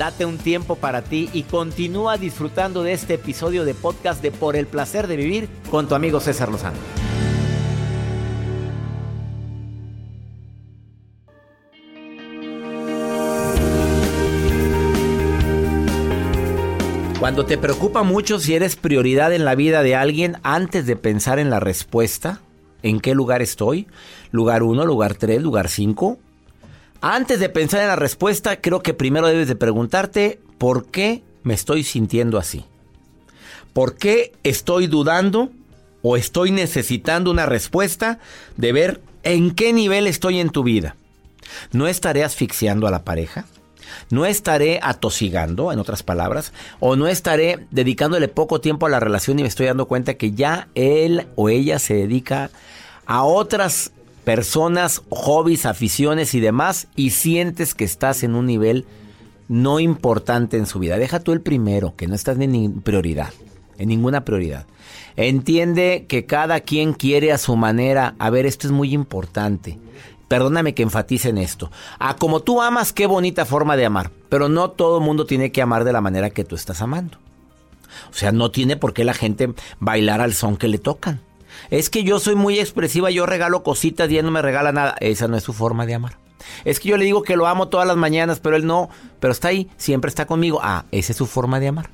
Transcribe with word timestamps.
Date 0.00 0.24
un 0.24 0.38
tiempo 0.38 0.76
para 0.76 1.02
ti 1.02 1.28
y 1.34 1.42
continúa 1.42 2.16
disfrutando 2.16 2.82
de 2.82 2.94
este 2.94 3.12
episodio 3.12 3.66
de 3.66 3.74
podcast 3.74 4.22
de 4.22 4.30
Por 4.30 4.56
el 4.56 4.66
placer 4.66 5.06
de 5.06 5.16
vivir 5.16 5.46
con 5.70 5.88
tu 5.88 5.94
amigo 5.94 6.20
César 6.20 6.50
Lozano. 6.50 6.78
Cuando 17.18 17.44
te 17.44 17.58
preocupa 17.58 18.02
mucho 18.02 18.40
si 18.40 18.54
eres 18.54 18.76
prioridad 18.76 19.34
en 19.34 19.44
la 19.44 19.54
vida 19.54 19.82
de 19.82 19.96
alguien 19.96 20.38
antes 20.42 20.86
de 20.86 20.96
pensar 20.96 21.38
en 21.38 21.50
la 21.50 21.60
respuesta, 21.60 22.40
¿en 22.82 23.00
qué 23.00 23.14
lugar 23.14 23.42
estoy? 23.42 23.86
¿Lugar 24.30 24.62
1, 24.62 24.82
lugar 24.86 25.16
3, 25.16 25.42
lugar 25.42 25.68
5? 25.68 26.16
Antes 27.02 27.40
de 27.40 27.48
pensar 27.48 27.80
en 27.80 27.88
la 27.88 27.96
respuesta, 27.96 28.60
creo 28.60 28.82
que 28.82 28.92
primero 28.92 29.26
debes 29.26 29.48
de 29.48 29.56
preguntarte 29.56 30.38
por 30.58 30.86
qué 30.86 31.22
me 31.42 31.54
estoy 31.54 31.82
sintiendo 31.82 32.38
así. 32.38 32.66
¿Por 33.72 33.96
qué 33.96 34.32
estoy 34.42 34.86
dudando 34.86 35.50
o 36.02 36.16
estoy 36.18 36.50
necesitando 36.50 37.30
una 37.30 37.46
respuesta 37.46 38.18
de 38.58 38.72
ver 38.72 39.00
en 39.22 39.52
qué 39.52 39.72
nivel 39.72 40.06
estoy 40.06 40.40
en 40.40 40.50
tu 40.50 40.62
vida? 40.62 40.96
¿No 41.72 41.88
estaré 41.88 42.22
asfixiando 42.22 42.86
a 42.86 42.90
la 42.90 43.02
pareja? 43.02 43.46
¿No 44.10 44.26
estaré 44.26 44.78
atosigando, 44.82 45.72
en 45.72 45.78
otras 45.78 46.02
palabras? 46.02 46.52
¿O 46.80 46.96
no 46.96 47.08
estaré 47.08 47.66
dedicándole 47.70 48.28
poco 48.28 48.60
tiempo 48.60 48.84
a 48.84 48.90
la 48.90 49.00
relación 49.00 49.38
y 49.38 49.42
me 49.42 49.48
estoy 49.48 49.66
dando 49.66 49.88
cuenta 49.88 50.14
que 50.14 50.32
ya 50.32 50.68
él 50.74 51.26
o 51.34 51.48
ella 51.48 51.78
se 51.78 51.94
dedica 51.94 52.50
a 53.06 53.24
otras 53.24 53.92
personas, 54.30 55.02
hobbies, 55.08 55.66
aficiones 55.66 56.34
y 56.34 56.40
demás, 56.40 56.86
y 56.94 57.10
sientes 57.10 57.74
que 57.74 57.82
estás 57.82 58.22
en 58.22 58.36
un 58.36 58.46
nivel 58.46 58.86
no 59.48 59.80
importante 59.80 60.56
en 60.56 60.66
su 60.66 60.78
vida. 60.78 60.98
Deja 60.98 61.18
tú 61.18 61.32
el 61.32 61.40
primero, 61.40 61.96
que 61.96 62.06
no 62.06 62.14
estás 62.14 62.38
en 62.38 62.80
prioridad, 62.80 63.30
en 63.76 63.88
ninguna 63.88 64.24
prioridad. 64.24 64.66
Entiende 65.16 66.06
que 66.08 66.26
cada 66.26 66.60
quien 66.60 66.92
quiere 66.92 67.32
a 67.32 67.38
su 67.38 67.56
manera. 67.56 68.14
A 68.20 68.30
ver, 68.30 68.46
esto 68.46 68.68
es 68.68 68.72
muy 68.72 68.94
importante. 68.94 69.80
Perdóname 70.28 70.74
que 70.74 70.84
enfatice 70.84 71.30
en 71.30 71.38
esto. 71.38 71.72
A 71.98 72.14
como 72.14 72.38
tú 72.38 72.62
amas, 72.62 72.92
qué 72.92 73.06
bonita 73.06 73.44
forma 73.44 73.76
de 73.76 73.86
amar. 73.86 74.12
Pero 74.28 74.48
no 74.48 74.70
todo 74.70 74.98
el 74.98 75.04
mundo 75.04 75.26
tiene 75.26 75.50
que 75.50 75.60
amar 75.60 75.82
de 75.82 75.92
la 75.92 76.00
manera 76.00 76.30
que 76.30 76.44
tú 76.44 76.54
estás 76.54 76.82
amando. 76.82 77.18
O 78.12 78.14
sea, 78.14 78.30
no 78.30 78.52
tiene 78.52 78.76
por 78.76 78.92
qué 78.92 79.02
la 79.02 79.14
gente 79.14 79.52
bailar 79.80 80.20
al 80.20 80.34
son 80.34 80.56
que 80.56 80.68
le 80.68 80.78
tocan. 80.78 81.20
Es 81.70 81.90
que 81.90 82.04
yo 82.04 82.18
soy 82.18 82.34
muy 82.34 82.58
expresiva, 82.58 83.10
yo 83.10 83.26
regalo 83.26 83.62
cositas 83.62 84.10
y 84.10 84.18
él 84.18 84.24
no 84.24 84.30
me 84.30 84.42
regala 84.42 84.72
nada. 84.72 84.96
Esa 85.00 85.28
no 85.28 85.36
es 85.36 85.42
su 85.42 85.52
forma 85.52 85.86
de 85.86 85.94
amar. 85.94 86.18
Es 86.64 86.80
que 86.80 86.88
yo 86.88 86.96
le 86.96 87.04
digo 87.04 87.22
que 87.22 87.36
lo 87.36 87.46
amo 87.46 87.68
todas 87.68 87.86
las 87.86 87.96
mañanas, 87.96 88.40
pero 88.40 88.56
él 88.56 88.66
no. 88.66 88.88
Pero 89.20 89.32
está 89.32 89.48
ahí, 89.48 89.68
siempre 89.76 90.08
está 90.08 90.26
conmigo. 90.26 90.60
Ah, 90.62 90.84
esa 90.90 91.12
es 91.12 91.18
su 91.18 91.26
forma 91.26 91.60
de 91.60 91.68
amar. 91.68 91.90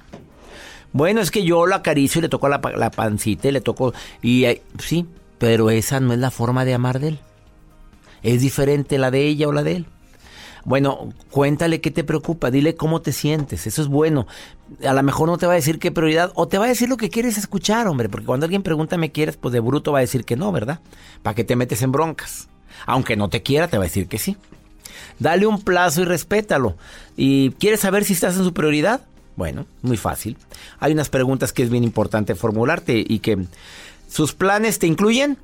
Bueno, 0.93 1.21
es 1.21 1.31
que 1.31 1.45
yo 1.45 1.67
lo 1.67 1.75
acaricio 1.75 2.21
y 2.21 2.23
le 2.23 2.29
toco 2.29 2.49
la, 2.49 2.61
pancita 2.61 3.49
y 3.49 3.53
le 3.53 3.61
toco... 3.61 3.93
Y 4.23 4.45
eh, 4.45 4.63
sí, 4.79 5.07
pero 5.39 5.71
esa 5.71 6.01
no 6.01 6.13
es 6.13 6.19
la 6.19 6.31
forma 6.31 6.65
de 6.65 6.75
amar 6.75 7.01
de 7.01 7.09
él. 7.09 7.19
Es 8.23 8.41
diferente 8.41 8.99
la 8.99 9.11
de 9.11 9.27
ella 9.27 9.49
o 9.49 9.53
la 9.53 9.63
de 9.63 9.77
él. 9.77 9.87
Bueno, 10.67 11.13
cuéntale 11.31 11.81
qué 11.81 11.93
te 11.93 12.03
preocupa, 12.03 12.51
dile 12.51 12.75
cómo 12.75 13.01
te 13.01 13.13
sientes, 13.13 13.69
eso 13.69 13.83
es 13.83 13.87
bueno. 13.87 14.27
A 14.85 14.93
lo 14.95 15.03
mejor 15.05 15.29
no 15.29 15.39
te 15.39 15.47
va 15.47 15.53
a 15.53 15.55
decir 15.55 15.79
qué 15.79 15.93
prioridad, 15.93 16.33
o 16.35 16.49
te 16.49 16.59
va 16.59 16.65
a 16.65 16.69
decir 16.69 16.89
lo 16.89 16.97
que 16.97 17.09
quieres 17.09 17.39
escuchar, 17.39 17.87
hombre, 17.87 18.09
porque 18.09 18.27
cuando 18.27 18.47
alguien 18.47 18.65
pregunta 18.65 18.97
me 18.97 19.13
quieres, 19.13 19.37
pues 19.37 19.53
de 19.53 19.61
bruto 19.61 19.93
va 19.93 19.99
a 19.99 20.01
decir 20.01 20.25
que 20.25 20.35
no, 20.35 20.51
¿verdad? 20.51 20.81
¿Para 21.23 21.37
qué 21.37 21.45
te 21.45 21.55
metes 21.55 21.83
en 21.83 21.93
broncas? 21.93 22.49
Aunque 22.85 23.15
no 23.15 23.29
te 23.29 23.45
quiera, 23.45 23.69
te 23.69 23.79
va 23.79 23.85
a 23.85 23.87
decir 23.87 24.09
que 24.09 24.19
sí. 24.19 24.37
Dale 25.21 25.47
un 25.47 25.63
plazo 25.63 26.03
y 26.03 26.05
respétalo. 26.05 26.77
¿Y 27.17 27.53
quieres 27.53 27.79
saber 27.79 28.05
si 28.05 28.15
estás 28.15 28.37
en 28.37 28.43
su 28.43 28.53
prioridad? 28.53 29.03
Bueno, 29.37 29.67
muy 29.83 29.97
fácil. 29.97 30.37
Hay 30.81 30.91
unas 30.91 31.11
preguntas 31.11 31.53
que 31.53 31.63
es 31.63 31.71
bien 31.71 31.85
importante 31.85 32.35
formularte 32.35 33.05
y 33.07 33.21
que 33.21 33.39
sus 34.09 34.35
planes 34.35 34.81
te 34.81 34.89
incluyen. 34.89 35.39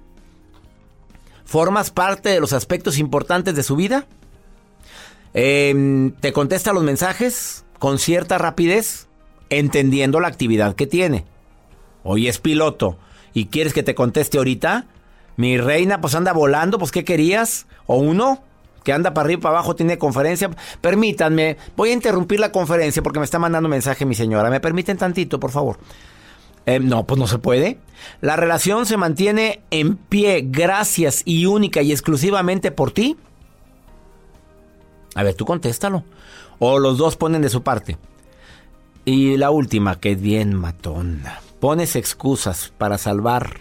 ¿Formas 1.45 1.93
parte 1.93 2.31
de 2.31 2.41
los 2.41 2.53
aspectos 2.53 2.99
importantes 2.99 3.55
de 3.55 3.63
su 3.63 3.77
vida? 3.77 4.09
Em, 5.35 6.13
te 6.13 6.33
contesta 6.33 6.73
los 6.73 6.83
mensajes 6.83 7.65
con 7.79 7.99
cierta 7.99 8.39
rapidez, 8.39 9.09
entendiendo 9.51 10.21
la 10.21 10.29
actividad 10.29 10.75
que 10.75 10.87
tiene. 10.87 11.25
Hoy 12.05 12.29
es 12.29 12.39
piloto 12.39 12.99
y 13.33 13.47
quieres 13.47 13.73
que 13.73 13.83
te 13.83 13.95
conteste 13.95 14.39
ahorita. 14.39 14.87
Mi 15.37 15.57
reina, 15.57 16.01
pues 16.01 16.15
anda 16.15 16.33
volando, 16.33 16.79
pues 16.79 16.91
¿qué 16.91 17.05
querías? 17.05 17.67
O 17.87 17.97
uno 17.97 18.43
que 18.85 18.93
anda 18.93 19.15
para 19.15 19.27
arriba 19.27 19.39
y 19.39 19.43
para 19.43 19.57
abajo 19.57 19.77
tiene 19.77 19.99
conferencia. 19.99 20.51
Permítanme, 20.81 21.57
voy 21.77 21.91
a 21.91 21.93
interrumpir 21.93 22.41
la 22.41 22.53
conferencia 22.53 23.03
porque 23.03 23.19
me 23.19 23.25
está 23.25 23.39
mandando 23.39 23.69
mensaje 23.69 24.05
mi 24.05 24.15
señora. 24.15 24.51
¿Me 24.51 24.61
permiten 24.61 24.99
tantito, 24.99 25.41
por 25.41 25.51
favor? 25.51 25.79
Em, 26.67 26.87
no, 26.87 27.07
pues 27.07 27.19
no 27.19 27.27
se 27.27 27.39
puede. 27.39 27.79
La 28.21 28.37
relación 28.37 28.87
se 28.87 28.97
mantiene 28.97 29.63
en 29.71 29.97
pie 29.97 30.45
gracias 30.47 31.23
y 31.25 31.47
única 31.47 31.83
y 31.83 31.93
exclusivamente 31.93 32.71
por 32.71 32.93
ti. 32.93 33.17
A 35.15 35.23
ver, 35.23 35.35
tú 35.35 35.45
contéstalo. 35.45 36.05
O 36.59 36.79
los 36.79 36.99
dos 36.99 37.17
ponen 37.17 37.43
de 37.43 37.49
su 37.49 37.63
parte. 37.63 37.99
Y 39.05 39.37
la 39.37 39.51
última, 39.51 39.99
que 39.99 40.15
bien 40.15 40.55
matona. 40.55 41.41
Pones 41.61 41.97
excusas 41.97 42.73
para 42.79 42.99
salvar 42.99 43.61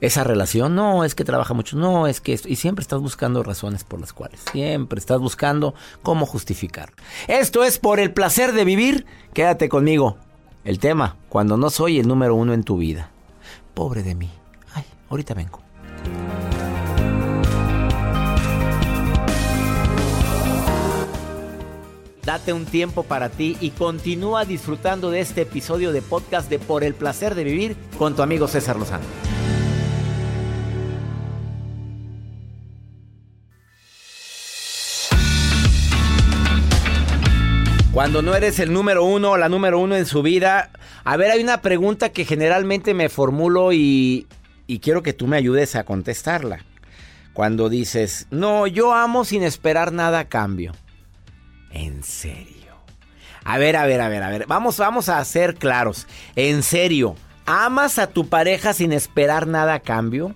esa 0.00 0.24
relación. 0.24 0.74
No, 0.74 1.04
es 1.04 1.14
que 1.14 1.24
trabaja 1.24 1.54
mucho. 1.54 1.76
No, 1.76 2.06
es 2.06 2.20
que... 2.20 2.38
Y 2.44 2.56
siempre 2.56 2.82
estás 2.82 3.00
buscando 3.00 3.42
razones 3.42 3.84
por 3.84 4.00
las 4.00 4.12
cuales. 4.12 4.40
Siempre 4.52 4.98
estás 4.98 5.18
buscando 5.20 5.74
cómo 6.02 6.26
justificar. 6.26 6.92
Esto 7.28 7.64
es 7.64 7.78
por 7.78 8.00
el 8.00 8.12
placer 8.12 8.52
de 8.52 8.64
vivir. 8.64 9.06
Quédate 9.32 9.68
conmigo. 9.68 10.18
El 10.64 10.78
tema, 10.78 11.16
cuando 11.28 11.56
no 11.56 11.70
soy 11.70 11.98
el 11.98 12.08
número 12.08 12.34
uno 12.34 12.52
en 12.52 12.64
tu 12.64 12.78
vida. 12.78 13.10
Pobre 13.74 14.02
de 14.02 14.14
mí. 14.14 14.30
Ay, 14.74 14.84
ahorita 15.08 15.34
vengo. 15.34 15.60
Date 22.28 22.52
un 22.52 22.66
tiempo 22.66 23.04
para 23.04 23.30
ti 23.30 23.56
y 23.58 23.70
continúa 23.70 24.44
disfrutando 24.44 25.10
de 25.10 25.20
este 25.20 25.40
episodio 25.40 25.92
de 25.92 26.02
podcast 26.02 26.50
de 26.50 26.58
Por 26.58 26.84
el 26.84 26.92
placer 26.92 27.34
de 27.34 27.42
vivir 27.42 27.74
con 27.96 28.14
tu 28.14 28.20
amigo 28.20 28.46
César 28.48 28.76
Lozano. 28.76 29.06
Cuando 37.94 38.20
no 38.20 38.34
eres 38.34 38.58
el 38.58 38.74
número 38.74 39.06
uno 39.06 39.30
o 39.30 39.36
la 39.38 39.48
número 39.48 39.78
uno 39.78 39.96
en 39.96 40.04
su 40.04 40.20
vida, 40.20 40.70
a 41.04 41.16
ver, 41.16 41.30
hay 41.30 41.42
una 41.42 41.62
pregunta 41.62 42.10
que 42.10 42.26
generalmente 42.26 42.92
me 42.92 43.08
formulo 43.08 43.72
y, 43.72 44.26
quiero 44.82 45.02
que 45.02 45.14
tú 45.14 45.26
me 45.28 45.38
ayudes 45.38 45.76
a 45.76 45.84
contestarla. 45.84 46.58
Cuando 47.32 47.70
dices, 47.70 48.26
no, 48.30 48.66
yo 48.66 48.92
amo 48.92 49.24
sin 49.24 49.42
esperar 49.44 49.94
nada 49.94 50.18
a 50.18 50.28
cambio. 50.28 50.74
En 51.70 52.02
serio. 52.02 52.72
A 53.44 53.58
ver, 53.58 53.76
a 53.76 53.86
ver, 53.86 54.00
a 54.00 54.08
ver, 54.08 54.22
a 54.22 54.28
ver. 54.28 54.46
Vamos, 54.46 54.78
vamos 54.78 55.08
a 55.08 55.24
ser 55.24 55.54
claros. 55.54 56.06
En 56.36 56.62
serio. 56.62 57.14
¿Amas 57.46 57.98
a 57.98 58.08
tu 58.08 58.28
pareja 58.28 58.74
sin 58.74 58.92
esperar 58.92 59.46
nada 59.46 59.74
a 59.74 59.80
cambio? 59.80 60.34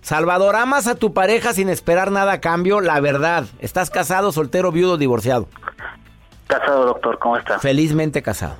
Salvador, 0.00 0.56
¿amas 0.56 0.86
a 0.86 0.94
tu 0.94 1.12
pareja 1.12 1.52
sin 1.52 1.68
esperar 1.68 2.10
nada 2.10 2.32
a 2.32 2.40
cambio? 2.40 2.80
La 2.80 2.98
verdad. 3.00 3.44
¿Estás 3.60 3.90
casado, 3.90 4.32
soltero, 4.32 4.72
viudo, 4.72 4.96
divorciado? 4.96 5.48
Casado, 6.46 6.86
doctor. 6.86 7.18
¿Cómo 7.18 7.36
está? 7.36 7.58
Felizmente 7.58 8.22
casado. 8.22 8.56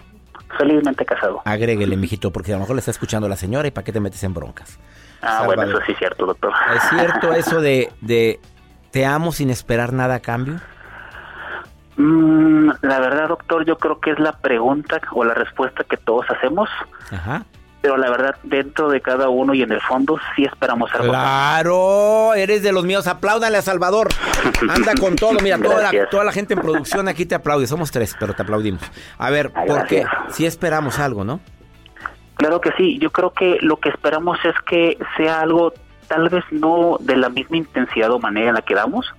Felizmente 0.58 1.04
casado. 1.04 1.40
Agréguele, 1.44 1.96
mijito, 1.96 2.30
porque 2.32 2.52
a 2.52 2.56
lo 2.56 2.60
mejor 2.60 2.76
le 2.76 2.80
está 2.80 2.90
escuchando 2.90 3.28
la 3.28 3.36
señora 3.36 3.66
y 3.66 3.70
¿para 3.70 3.84
qué 3.84 3.92
te 3.92 4.00
metes 4.00 4.22
en 4.24 4.34
broncas? 4.34 4.78
Ah, 5.22 5.44
bueno, 5.46 5.62
eso 5.62 5.78
sí 5.86 5.92
es 5.92 5.98
cierto, 5.98 6.26
doctor. 6.26 6.52
¿Es 6.76 6.82
cierto 6.90 7.32
eso 7.32 7.60
de, 7.60 7.90
de 8.00 8.40
te 8.90 9.06
amo 9.06 9.32
sin 9.32 9.50
esperar 9.50 9.92
nada 9.92 10.16
a 10.16 10.20
cambio? 10.20 10.60
Mm, 11.96 12.70
la 12.80 13.00
verdad, 13.00 13.28
doctor, 13.28 13.64
yo 13.64 13.76
creo 13.78 14.00
que 14.00 14.12
es 14.12 14.18
la 14.18 14.32
pregunta 14.32 15.00
o 15.12 15.24
la 15.24 15.34
respuesta 15.34 15.84
que 15.84 15.96
todos 15.96 16.26
hacemos. 16.30 16.68
Ajá. 17.10 17.44
Pero 17.82 17.96
la 17.96 18.10
verdad, 18.10 18.36
dentro 18.44 18.88
de 18.90 19.00
cada 19.00 19.28
uno 19.28 19.54
y 19.54 19.62
en 19.62 19.72
el 19.72 19.80
fondo, 19.80 20.16
sí 20.36 20.44
esperamos 20.44 20.88
algo. 20.94 21.08
Claro, 21.08 22.32
eres 22.34 22.62
de 22.62 22.72
los 22.72 22.84
míos. 22.84 23.08
Apláudale 23.08 23.58
a 23.58 23.62
Salvador. 23.62 24.08
Anda 24.68 24.94
con 24.94 25.16
todo. 25.16 25.32
Mira, 25.42 25.58
toda 25.58 25.92
la, 25.92 26.08
toda 26.08 26.22
la, 26.22 26.30
gente 26.30 26.54
en 26.54 26.60
producción 26.60 27.08
aquí 27.08 27.26
te 27.26 27.34
aplaude. 27.34 27.66
Somos 27.66 27.90
tres, 27.90 28.16
pero 28.20 28.34
te 28.34 28.42
aplaudimos. 28.42 28.82
A 29.18 29.30
ver, 29.30 29.50
¿por 29.50 29.86
qué? 29.88 30.04
Sí 30.28 30.46
esperamos 30.46 31.00
algo, 31.00 31.24
¿no? 31.24 31.40
Claro 32.34 32.60
que 32.60 32.70
sí. 32.76 33.00
Yo 33.00 33.10
creo 33.10 33.30
que 33.30 33.58
lo 33.62 33.78
que 33.78 33.88
esperamos 33.88 34.38
es 34.44 34.54
que 34.64 34.96
sea 35.16 35.40
algo, 35.40 35.74
tal 36.06 36.28
vez 36.28 36.44
no 36.52 36.98
de 37.00 37.16
la 37.16 37.30
misma 37.30 37.56
intensidad 37.56 38.12
o 38.12 38.20
manera 38.20 38.50
en 38.50 38.54
la 38.54 38.62
que 38.62 38.76
damos, 38.76 39.12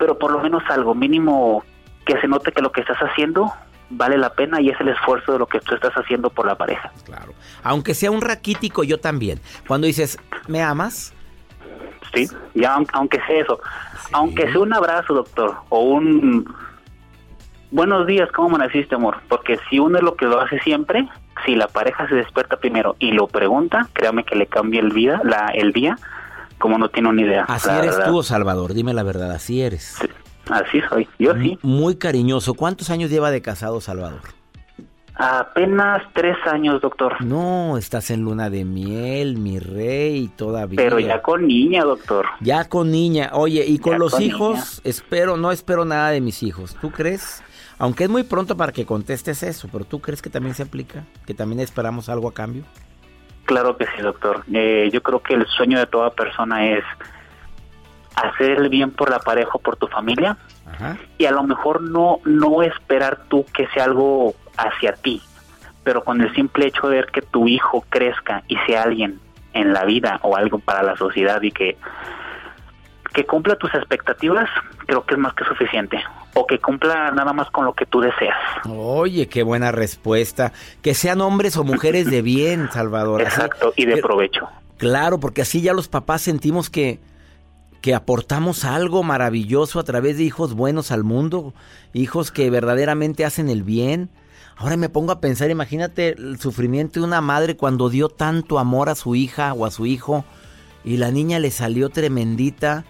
pero 0.00 0.18
por 0.18 0.32
lo 0.32 0.40
menos 0.40 0.62
algo 0.70 0.94
mínimo 0.94 1.62
que 2.06 2.18
se 2.20 2.26
note 2.26 2.52
que 2.52 2.62
lo 2.62 2.72
que 2.72 2.80
estás 2.80 2.96
haciendo 2.98 3.52
vale 3.90 4.16
la 4.16 4.32
pena 4.32 4.58
y 4.58 4.70
es 4.70 4.80
el 4.80 4.88
esfuerzo 4.88 5.34
de 5.34 5.38
lo 5.38 5.46
que 5.46 5.60
tú 5.60 5.74
estás 5.74 5.92
haciendo 5.92 6.30
por 6.30 6.46
la 6.46 6.56
pareja. 6.56 6.90
Claro. 7.04 7.34
Aunque 7.62 7.92
sea 7.92 8.10
un 8.10 8.22
raquítico, 8.22 8.82
yo 8.82 8.98
también. 8.98 9.40
Cuando 9.68 9.86
dices, 9.86 10.18
¿me 10.48 10.62
amas? 10.62 11.12
Sí, 12.14 12.28
ya 12.54 12.78
aunque 12.94 13.20
sea 13.26 13.42
eso. 13.42 13.60
Aunque 14.12 14.50
sea 14.50 14.60
un 14.60 14.72
abrazo, 14.72 15.12
doctor, 15.12 15.56
o 15.68 15.80
un 15.80 16.46
buenos 17.70 18.06
días, 18.06 18.32
¿cómo 18.32 18.48
amaneciste, 18.48 18.94
amor? 18.94 19.18
Porque 19.28 19.58
si 19.68 19.78
uno 19.78 19.98
es 19.98 20.02
lo 20.02 20.16
que 20.16 20.24
lo 20.24 20.40
hace 20.40 20.58
siempre, 20.60 21.06
si 21.44 21.56
la 21.56 21.68
pareja 21.68 22.08
se 22.08 22.14
despierta 22.14 22.56
primero 22.56 22.96
y 22.98 23.12
lo 23.12 23.26
pregunta, 23.26 23.86
créame 23.92 24.24
que 24.24 24.34
le 24.34 24.46
cambia 24.46 24.80
el, 24.80 24.94
vida, 24.94 25.20
la, 25.24 25.48
el 25.54 25.72
día 25.72 25.98
como 26.60 26.78
no 26.78 26.88
tiene 26.88 27.08
una 27.08 27.22
idea. 27.22 27.44
Así 27.48 27.68
eres 27.68 27.98
tú, 28.04 28.22
Salvador, 28.22 28.74
dime 28.74 28.94
la 28.94 29.02
verdad, 29.02 29.32
así 29.32 29.62
eres. 29.62 29.96
así 30.48 30.80
soy, 30.88 31.08
yo 31.18 31.34
sí. 31.34 31.58
Muy 31.62 31.96
cariñoso. 31.96 32.54
¿Cuántos 32.54 32.90
años 32.90 33.10
lleva 33.10 33.32
de 33.32 33.42
casado 33.42 33.80
Salvador? 33.80 34.20
Apenas 35.22 36.02
tres 36.14 36.36
años, 36.50 36.80
doctor. 36.80 37.22
No, 37.22 37.76
estás 37.76 38.10
en 38.10 38.22
luna 38.22 38.48
de 38.48 38.64
miel, 38.64 39.36
mi 39.36 39.58
rey, 39.58 40.30
todavía. 40.34 40.76
Pero 40.76 40.98
ya 40.98 41.20
con 41.20 41.46
niña, 41.46 41.84
doctor. 41.84 42.26
Ya 42.40 42.68
con 42.68 42.90
niña. 42.90 43.30
Oye, 43.34 43.64
y 43.66 43.78
con 43.78 43.98
los 43.98 44.18
hijos, 44.18 44.80
espero, 44.84 45.36
no 45.36 45.52
espero 45.52 45.84
nada 45.84 46.10
de 46.10 46.22
mis 46.22 46.42
hijos. 46.42 46.74
¿Tú 46.80 46.90
crees? 46.90 47.42
Aunque 47.78 48.04
es 48.04 48.10
muy 48.10 48.22
pronto 48.22 48.56
para 48.56 48.72
que 48.72 48.86
contestes 48.86 49.42
eso, 49.42 49.68
pero 49.70 49.84
¿tú 49.84 50.00
crees 50.00 50.22
que 50.22 50.30
también 50.30 50.54
se 50.54 50.62
aplica? 50.62 51.04
¿Que 51.26 51.34
también 51.34 51.60
esperamos 51.60 52.08
algo 52.08 52.28
a 52.28 52.32
cambio? 52.32 52.64
Claro 53.50 53.76
que 53.76 53.84
sí, 53.86 54.00
doctor. 54.00 54.44
Eh, 54.52 54.90
yo 54.92 55.02
creo 55.02 55.18
que 55.18 55.34
el 55.34 55.44
sueño 55.44 55.80
de 55.80 55.86
toda 55.86 56.10
persona 56.10 56.70
es 56.70 56.84
hacer 58.14 58.52
el 58.52 58.68
bien 58.68 58.92
por 58.92 59.10
la 59.10 59.18
pareja, 59.18 59.58
por 59.58 59.74
tu 59.74 59.88
familia, 59.88 60.36
y 61.18 61.24
a 61.24 61.32
lo 61.32 61.42
mejor 61.42 61.82
no 61.82 62.20
no 62.24 62.62
esperar 62.62 63.24
tú 63.26 63.44
que 63.52 63.66
sea 63.74 63.86
algo 63.86 64.34
hacia 64.56 64.92
ti, 64.92 65.20
pero 65.82 66.04
con 66.04 66.20
el 66.20 66.32
simple 66.32 66.68
hecho 66.68 66.86
de 66.86 66.98
ver 66.98 67.06
que 67.06 67.22
tu 67.22 67.48
hijo 67.48 67.84
crezca 67.88 68.44
y 68.46 68.56
sea 68.68 68.84
alguien 68.84 69.18
en 69.52 69.72
la 69.72 69.84
vida 69.84 70.20
o 70.22 70.36
algo 70.36 70.60
para 70.60 70.84
la 70.84 70.96
sociedad 70.96 71.42
y 71.42 71.50
que 71.50 71.76
que 73.12 73.26
cumpla 73.26 73.56
tus 73.56 73.74
expectativas, 73.74 74.48
creo 74.86 75.04
que 75.04 75.14
es 75.14 75.20
más 75.20 75.34
que 75.34 75.44
suficiente. 75.44 75.98
O 76.34 76.46
que 76.46 76.58
cumpla 76.58 77.10
nada 77.10 77.32
más 77.32 77.50
con 77.50 77.64
lo 77.64 77.74
que 77.74 77.86
tú 77.86 78.00
deseas. 78.00 78.36
Oye, 78.68 79.26
qué 79.28 79.42
buena 79.42 79.72
respuesta. 79.72 80.52
Que 80.80 80.94
sean 80.94 81.20
hombres 81.20 81.56
o 81.56 81.64
mujeres 81.64 82.08
de 82.10 82.22
bien, 82.22 82.68
Salvador. 82.70 83.22
Exacto, 83.22 83.72
y 83.76 83.84
de 83.84 83.96
provecho. 83.96 84.48
Claro, 84.76 85.18
porque 85.18 85.42
así 85.42 85.60
ya 85.60 85.74
los 85.74 85.88
papás 85.88 86.22
sentimos 86.22 86.70
que, 86.70 87.00
que 87.80 87.94
aportamos 87.94 88.64
algo 88.64 89.02
maravilloso 89.02 89.80
a 89.80 89.84
través 89.84 90.18
de 90.18 90.24
hijos 90.24 90.54
buenos 90.54 90.92
al 90.92 91.02
mundo, 91.02 91.52
hijos 91.92 92.30
que 92.30 92.48
verdaderamente 92.48 93.24
hacen 93.24 93.50
el 93.50 93.64
bien. 93.64 94.08
Ahora 94.56 94.76
me 94.76 94.88
pongo 94.88 95.10
a 95.10 95.20
pensar, 95.20 95.50
imagínate 95.50 96.10
el 96.10 96.38
sufrimiento 96.38 97.00
de 97.00 97.06
una 97.06 97.20
madre 97.20 97.56
cuando 97.56 97.88
dio 97.88 98.08
tanto 98.08 98.58
amor 98.58 98.88
a 98.88 98.94
su 98.94 99.16
hija 99.16 99.52
o 99.52 99.66
a 99.66 99.70
su 99.70 99.86
hijo 99.86 100.24
y 100.84 100.96
la 100.96 101.10
niña 101.10 101.38
le 101.38 101.50
salió 101.50 101.88
tremendita 101.88 102.84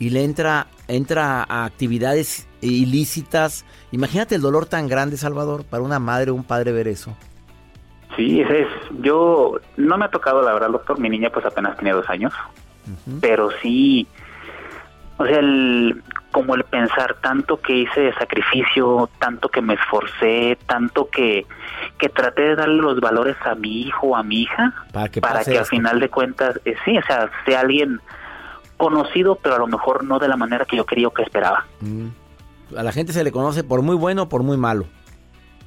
y 0.00 0.10
le 0.10 0.24
entra, 0.24 0.66
entra 0.88 1.44
a 1.46 1.66
actividades 1.66 2.48
ilícitas. 2.62 3.66
Imagínate 3.92 4.34
el 4.34 4.40
dolor 4.40 4.66
tan 4.66 4.88
grande, 4.88 5.18
Salvador, 5.18 5.64
para 5.64 5.82
una 5.82 6.00
madre 6.00 6.30
o 6.30 6.34
un 6.34 6.42
padre 6.42 6.72
ver 6.72 6.88
eso. 6.88 7.14
Sí, 8.16 8.40
es, 8.40 8.66
yo 9.02 9.60
no 9.76 9.98
me 9.98 10.06
ha 10.06 10.10
tocado, 10.10 10.42
la 10.42 10.54
verdad, 10.54 10.70
doctor, 10.70 10.98
mi 10.98 11.08
niña 11.08 11.30
pues 11.30 11.44
apenas 11.44 11.76
tiene 11.76 11.92
dos 11.92 12.08
años, 12.08 12.32
pero 13.20 13.50
sí, 13.62 14.08
o 15.18 15.26
sea, 15.26 15.38
el, 15.38 16.02
como 16.32 16.54
el 16.54 16.64
pensar 16.64 17.16
tanto 17.20 17.60
que 17.60 17.76
hice 17.76 18.00
de 18.00 18.14
sacrificio, 18.14 19.08
tanto 19.20 19.48
que 19.48 19.62
me 19.62 19.74
esforcé, 19.74 20.58
tanto 20.66 21.08
que, 21.08 21.46
que 21.98 22.08
traté 22.08 22.42
de 22.42 22.56
darle 22.56 22.82
los 22.82 23.00
valores 23.00 23.36
a 23.44 23.54
mi 23.54 23.82
hijo 23.82 24.08
o 24.08 24.16
a 24.16 24.22
mi 24.22 24.42
hija, 24.42 24.74
para 24.92 25.08
que, 25.08 25.20
para 25.20 25.44
que 25.44 25.58
al 25.58 25.66
final 25.66 26.00
de 26.00 26.08
cuentas, 26.08 26.58
eh, 26.64 26.74
sí, 26.84 26.98
o 26.98 27.02
sea, 27.02 27.30
sea 27.44 27.60
alguien 27.60 28.00
conocido, 28.80 29.36
pero 29.36 29.56
a 29.56 29.58
lo 29.58 29.66
mejor 29.66 30.04
no 30.04 30.18
de 30.18 30.26
la 30.26 30.38
manera 30.38 30.64
que 30.64 30.78
yo 30.78 30.86
quería 30.86 31.08
o 31.08 31.10
que 31.12 31.22
esperaba. 31.22 31.66
Mm. 31.80 32.06
A 32.76 32.82
la 32.82 32.92
gente 32.92 33.12
se 33.12 33.22
le 33.22 33.30
conoce 33.30 33.62
por 33.62 33.82
muy 33.82 33.94
bueno 33.94 34.22
o 34.22 34.28
por 34.28 34.42
muy 34.42 34.56
malo. 34.56 34.86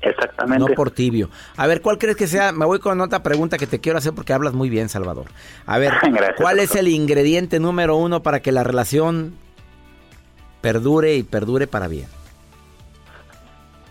Exactamente. 0.01 0.59
No 0.59 0.75
por 0.75 0.89
tibio. 0.89 1.29
A 1.55 1.67
ver, 1.67 1.81
¿cuál 1.81 1.99
crees 1.99 2.17
que 2.17 2.25
sea? 2.25 2.51
Me 2.51 2.65
voy 2.65 2.79
con 2.79 2.99
otra 2.99 3.21
pregunta 3.21 3.57
que 3.59 3.67
te 3.67 3.79
quiero 3.79 3.99
hacer 3.99 4.13
porque 4.13 4.33
hablas 4.33 4.53
muy 4.53 4.69
bien, 4.69 4.89
Salvador. 4.89 5.25
A 5.67 5.77
ver, 5.77 5.93
¿cuál 6.37 6.59
es 6.59 6.75
el 6.75 6.87
ingrediente 6.87 7.59
número 7.59 7.95
uno 7.95 8.23
para 8.23 8.41
que 8.41 8.51
la 8.51 8.63
relación 8.63 9.35
perdure 10.61 11.15
y 11.15 11.23
perdure 11.23 11.67
para 11.67 11.87
bien? 11.87 12.07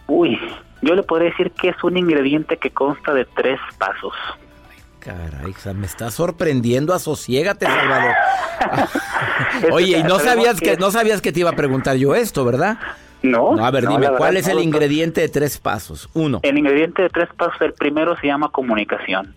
Uy, 0.08 0.36
yo 0.82 0.94
le 0.96 1.04
podría 1.04 1.30
decir 1.30 1.52
que 1.52 1.68
es 1.68 1.84
un 1.84 1.96
ingrediente 1.96 2.56
que 2.56 2.70
consta 2.70 3.14
de 3.14 3.24
tres 3.24 3.60
pasos. 3.78 4.14
Caray, 5.02 5.52
me 5.74 5.86
está 5.86 6.12
sorprendiendo, 6.12 6.94
asociégate, 6.94 7.66
Salvador. 7.66 8.14
Oye, 9.72 9.98
y 9.98 10.02
no 10.04 10.20
sabías 10.20 10.60
que, 10.60 10.76
no 10.76 10.92
sabías 10.92 11.20
que 11.20 11.32
te 11.32 11.40
iba 11.40 11.50
a 11.50 11.56
preguntar 11.56 11.96
yo 11.96 12.14
esto, 12.14 12.44
¿verdad? 12.44 12.78
No. 13.22 13.64
a 13.64 13.70
ver, 13.72 13.88
dime, 13.88 14.08
¿cuál 14.16 14.36
es 14.36 14.46
el 14.46 14.60
ingrediente 14.60 15.20
de 15.20 15.28
tres 15.28 15.58
pasos? 15.58 16.08
Uno. 16.12 16.40
El 16.42 16.58
ingrediente 16.58 17.02
de 17.02 17.08
tres 17.08 17.28
pasos, 17.36 17.60
el 17.60 17.72
primero 17.72 18.16
se 18.20 18.28
llama 18.28 18.50
comunicación. 18.50 19.34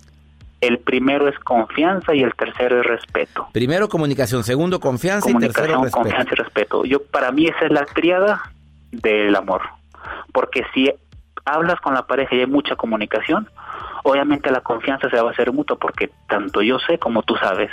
El 0.62 0.80
primero 0.80 1.28
es 1.28 1.38
confianza 1.40 2.14
y 2.14 2.22
el 2.22 2.34
tercero 2.34 2.80
es 2.80 2.86
respeto. 2.86 3.48
Primero 3.52 3.90
comunicación, 3.90 4.44
segundo 4.44 4.80
confianza 4.80 5.30
y 5.30 5.36
tercero 5.36 5.82
respeto. 5.82 5.98
confianza 5.98 6.30
y 6.32 6.36
respeto. 6.36 6.86
Yo 6.86 7.04
para 7.04 7.32
mí 7.32 7.48
esa 7.48 7.66
es 7.66 7.72
la 7.72 7.86
triada 7.86 8.52
del 8.92 9.36
amor. 9.36 9.62
Porque 10.32 10.64
si 10.74 10.92
hablas 11.44 11.80
con 11.82 11.94
la 11.94 12.06
pareja 12.06 12.36
y 12.36 12.40
hay 12.42 12.48
mucha 12.48 12.76
comunicación, 12.76 13.48
obviamente 14.06 14.52
la 14.52 14.62
confianza 14.62 15.10
se 15.10 15.20
va 15.20 15.30
a 15.30 15.32
hacer 15.32 15.52
mutua 15.52 15.78
porque 15.78 16.12
tanto 16.30 16.62
yo 16.62 16.78
sé 16.80 17.00
como 17.00 17.24
tú 17.24 17.36
sabes. 17.36 17.72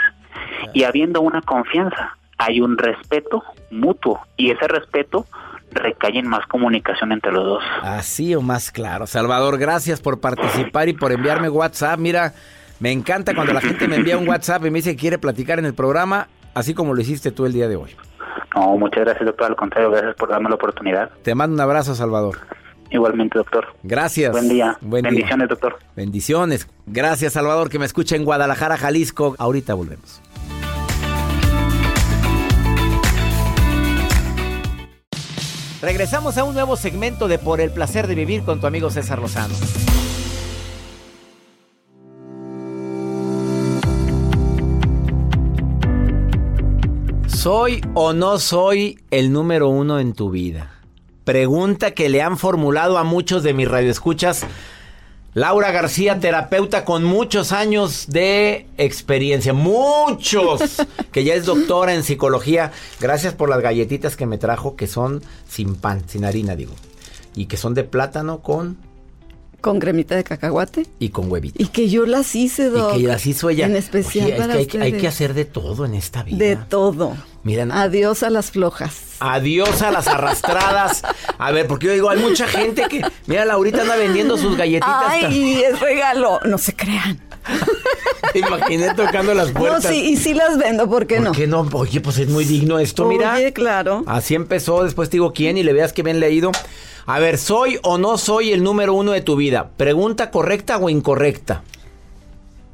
Y 0.73 0.85
habiendo 0.85 1.21
una 1.21 1.43
confianza, 1.43 2.17
hay 2.39 2.61
un 2.61 2.79
respeto 2.79 3.45
mutuo 3.71 4.21
y 4.37 4.51
ese 4.51 4.67
respeto 4.67 5.27
recae 5.71 6.19
en 6.19 6.27
más 6.27 6.47
comunicación 6.47 7.13
entre 7.13 7.33
los 7.33 7.45
dos. 7.45 7.65
Así 7.83 8.35
o 8.35 8.41
más 8.41 8.73
claro. 8.73 9.07
Salvador, 9.07 9.59
gracias 9.59 10.01
por 10.01 10.21
participar 10.21 10.89
y 10.89 10.95
por 10.95 11.13
enviarme 11.13 11.51
WhatsApp. 11.51 11.99
Mira, 11.99 12.33
me 12.81 12.93
encanta 12.93 13.35
cuando 13.35 13.53
la 13.53 13.61
gente 13.61 13.87
me 13.87 13.97
envía 13.97 14.17
un 14.17 14.27
WhatsApp 14.27 14.65
y 14.65 14.71
me 14.71 14.79
dice 14.79 14.93
que 14.93 15.01
quiere 15.01 15.19
platicar 15.19 15.59
en 15.59 15.67
el 15.67 15.75
programa, 15.75 16.29
así 16.55 16.73
como 16.73 16.95
lo 16.95 17.01
hiciste 17.03 17.31
tú 17.31 17.45
el 17.45 17.53
día 17.53 17.69
de 17.69 17.77
hoy. 17.77 17.95
No, 18.57 18.77
muchas 18.79 19.05
gracias, 19.05 19.27
doctor. 19.27 19.49
Al 19.49 19.57
contrario, 19.57 19.91
gracias 19.91 20.15
por 20.15 20.31
darme 20.31 20.49
la 20.49 20.55
oportunidad. 20.55 21.11
Te 21.23 21.35
mando 21.35 21.55
un 21.55 21.61
abrazo, 21.61 21.95
Salvador. 21.95 22.39
Igualmente, 22.93 23.39
doctor. 23.39 23.67
Gracias. 23.83 24.33
Buen 24.33 24.49
día. 24.49 24.77
Bendiciones, 24.83 25.49
doctor. 25.49 25.79
Bendiciones. 25.97 26.69
Gracias, 26.87 27.33
Salvador, 27.33 27.71
que 27.71 27.79
me 27.79 27.87
escucha 27.87 28.17
en 28.17 28.25
Guadalajara, 28.25 28.77
Jalisco. 28.77 29.35
Ahorita 29.39 29.73
volvemos. 29.75 30.21
Regresamos 35.81 36.37
a 36.39 36.45
un 36.45 36.55
nuevo 36.55 36.77
segmento 36.77 37.27
de 37.27 37.39
Por 37.39 37.61
el 37.61 37.73
placer 37.73 38.07
de 38.07 38.15
vivir 38.15 38.45
con 38.45 38.61
tu 38.61 38.67
amigo 38.67 38.91
César 38.91 39.19
Lozano. 39.19 39.55
¿Soy 47.27 47.81
o 47.95 48.13
no 48.13 48.39
soy 48.39 49.01
el 49.11 49.33
número 49.33 49.69
uno 49.69 49.99
en 49.99 50.13
tu 50.13 50.31
vida? 50.31 50.82
Pregunta 51.25 51.93
que 51.93 52.09
le 52.09 52.21
han 52.23 52.37
formulado 52.37 52.99
a 52.99 53.05
muchos 53.05 53.43
de 53.43 53.55
mis 53.55 53.69
radioescuchas. 53.69 54.45
Laura 55.35 55.71
García, 55.71 56.21
terapeuta 56.21 56.85
con 56.85 57.05
muchos 57.05 57.53
años 57.53 58.07
de 58.09 58.67
experiencia, 58.77 59.55
muchos, 59.55 60.61
que 61.13 61.25
ya 61.25 61.35
es 61.35 61.47
doctora 61.47 61.95
en 61.95 62.03
psicología. 62.03 62.73
Gracias 63.01 63.33
por 63.33 63.49
las 63.49 63.63
galletitas 63.63 64.17
que 64.17 64.27
me 64.27 64.37
trajo, 64.37 64.77
que 64.77 64.87
son 64.87 65.23
sin 65.49 65.75
pan, 65.77 66.03
sin 66.07 66.25
harina, 66.27 66.55
digo. 66.55 66.75
Y 67.35 67.47
que 67.47 67.57
son 67.57 67.73
de 67.73 67.85
plátano 67.85 68.41
con 68.41 68.77
con 69.63 69.79
cremita 69.79 70.17
de 70.17 70.25
cacahuate. 70.25 70.87
Y 70.99 71.11
con 71.11 71.31
huevito. 71.31 71.63
Y 71.63 71.69
que 71.69 71.89
yo 71.89 72.05
las 72.05 72.35
hice, 72.35 72.69
Doc. 72.69 72.97
Y 72.97 73.03
que 73.03 73.07
las 73.07 73.25
hizo 73.25 73.49
ella. 73.49 73.67
En 73.67 73.77
especial 73.77 74.35
para 74.37 74.55
hay, 74.55 74.69
hay, 74.81 74.93
que 74.95 75.07
hacer 75.07 75.35
de 75.35 75.45
todo 75.45 75.87
en 75.87 75.95
esta 75.95 76.25
vida. 76.25 76.37
De 76.37 76.57
todo. 76.57 77.17
Miren. 77.45 77.73
Adiós 77.73 78.23
a 78.23 78.31
las 78.31 78.51
flojas. 78.51 79.17
Adiós 79.19 79.83
a 79.83 79.91
las 79.91 80.07
arrastradas. 80.07 81.03
A 81.39 81.51
ver, 81.51 81.67
porque 81.67 81.87
yo 81.89 81.93
digo, 81.93 82.11
hay 82.11 82.19
mucha 82.19 82.47
gente 82.47 82.87
que... 82.89 83.05
Mira, 83.27 83.45
Laurita 83.45 83.83
anda 83.83 83.97
vendiendo 83.97 84.37
sus 84.37 84.57
galletitas. 84.57 85.05
Ay, 85.07 85.63
es 85.63 85.81
regalo. 85.81 86.39
No 86.45 86.59
se 86.59 86.75
crean. 86.75 87.21
Te 88.33 88.39
imaginé 88.39 88.95
tocando 88.95 89.35
las 89.35 89.51
puertas. 89.51 89.85
No, 89.85 89.91
sí, 89.91 90.11
y 90.11 90.17
sí 90.17 90.35
las 90.35 90.57
vendo, 90.59 90.89
¿por 90.89 91.07
qué 91.07 91.19
no? 91.19 91.27
¿Por 91.27 91.37
qué 91.37 91.47
no? 91.47 91.69
Oye, 91.73 92.01
pues 92.01 92.19
es 92.19 92.29
muy 92.29 92.45
digno 92.45 92.79
esto, 92.79 93.07
mira. 93.07 93.35
Oye, 93.35 93.53
claro. 93.53 94.05
Así 94.07 94.35
empezó, 94.35 94.85
después 94.85 95.11
te 95.11 95.17
digo 95.17 95.33
quién 95.33 95.59
y 95.59 95.63
le 95.63 95.73
veas 95.73 95.93
que 95.93 96.03
bien 96.03 96.21
leído. 96.21 96.53
A 97.07 97.19
ver, 97.19 97.39
¿soy 97.39 97.79
o 97.83 97.99
no 97.99 98.17
soy 98.19 98.53
el 98.53 98.63
número 98.63 98.95
uno 98.95 99.13
de 99.13 99.21
tu 99.21 99.35
vida? 99.37 99.71
¿Pregunta 99.77 100.31
correcta 100.31 100.79
o 100.79 100.89
incorrecta? 100.89 101.63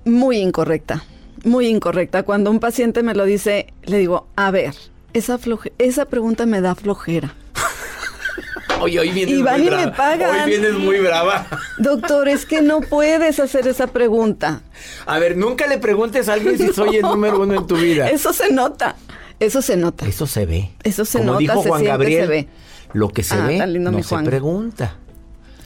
Muy 0.04 0.38
incorrecta, 0.38 1.04
muy 1.44 1.66
incorrecta. 1.68 2.22
Cuando 2.22 2.50
un 2.50 2.60
paciente 2.60 3.02
me 3.02 3.14
lo 3.14 3.24
dice, 3.24 3.72
le 3.84 3.98
digo, 3.98 4.26
a 4.36 4.50
ver, 4.50 4.74
esa, 5.12 5.38
esa 5.78 6.04
pregunta 6.06 6.46
me 6.46 6.60
da 6.60 6.74
flojera. 6.74 7.34
Oye, 8.80 9.00
hoy 9.00 9.10
vienes 9.10 9.40
muy 9.40 9.66
y 9.66 9.70
me 9.70 9.88
pagan. 9.88 10.42
Hoy 10.42 10.50
vienes 10.50 10.74
muy 10.74 10.98
brava. 10.98 11.46
Doctor, 11.78 12.28
es 12.28 12.46
que 12.46 12.62
no 12.62 12.80
puedes 12.80 13.40
hacer 13.40 13.66
esa 13.66 13.88
pregunta. 13.88 14.62
A 15.06 15.18
ver, 15.18 15.36
nunca 15.36 15.66
le 15.66 15.78
preguntes 15.78 16.28
a 16.28 16.34
alguien 16.34 16.58
si 16.58 16.68
soy 16.72 16.96
el 16.96 17.02
número 17.02 17.40
uno 17.40 17.54
en 17.54 17.66
tu 17.66 17.76
vida. 17.76 18.08
Eso 18.08 18.32
se 18.32 18.52
nota. 18.52 18.96
Eso 19.40 19.62
se 19.62 19.76
nota. 19.76 20.06
Eso 20.06 20.26
se 20.26 20.46
ve. 20.46 20.70
Eso 20.82 21.04
se 21.04 21.18
Como 21.18 21.32
nota, 21.32 21.40
dijo 21.40 21.62
se 21.62 21.68
Juan 21.68 21.80
siente, 21.80 21.90
Gabriel, 21.90 22.22
se 22.22 22.26
ve 22.28 22.48
Lo 22.92 23.08
que 23.10 23.22
se 23.22 23.34
Ah, 23.34 23.46
ve 23.46 23.58
no 23.78 24.02
se 24.02 24.18
pregunta. 24.18 24.96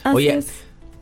Así 0.05 0.17
Oye, 0.17 0.39
es. 0.39 0.47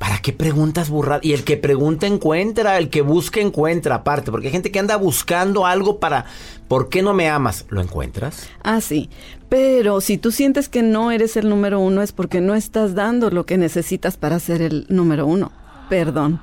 ¿Para 0.00 0.18
qué 0.18 0.32
preguntas 0.32 0.88
burradas? 0.88 1.22
Y 1.22 1.34
el 1.34 1.44
que 1.44 1.58
pregunta 1.58 2.06
encuentra, 2.06 2.78
el 2.78 2.88
que 2.88 3.02
busca 3.02 3.38
encuentra, 3.38 3.96
aparte, 3.96 4.30
porque 4.30 4.46
hay 4.46 4.52
gente 4.52 4.72
que 4.72 4.78
anda 4.78 4.96
buscando 4.96 5.66
algo 5.66 6.00
para, 6.00 6.24
¿por 6.68 6.88
qué 6.88 7.02
no 7.02 7.12
me 7.12 7.28
amas? 7.28 7.66
¿Lo 7.68 7.82
encuentras? 7.82 8.48
Ah, 8.62 8.80
sí. 8.80 9.10
Pero 9.50 10.00
si 10.00 10.16
tú 10.16 10.32
sientes 10.32 10.70
que 10.70 10.82
no 10.82 11.10
eres 11.10 11.36
el 11.36 11.50
número 11.50 11.80
uno 11.80 12.00
es 12.00 12.12
porque 12.12 12.40
no 12.40 12.54
estás 12.54 12.94
dando 12.94 13.30
lo 13.30 13.44
que 13.44 13.58
necesitas 13.58 14.16
para 14.16 14.40
ser 14.40 14.62
el 14.62 14.86
número 14.88 15.26
uno. 15.26 15.52
Perdón. 15.90 16.40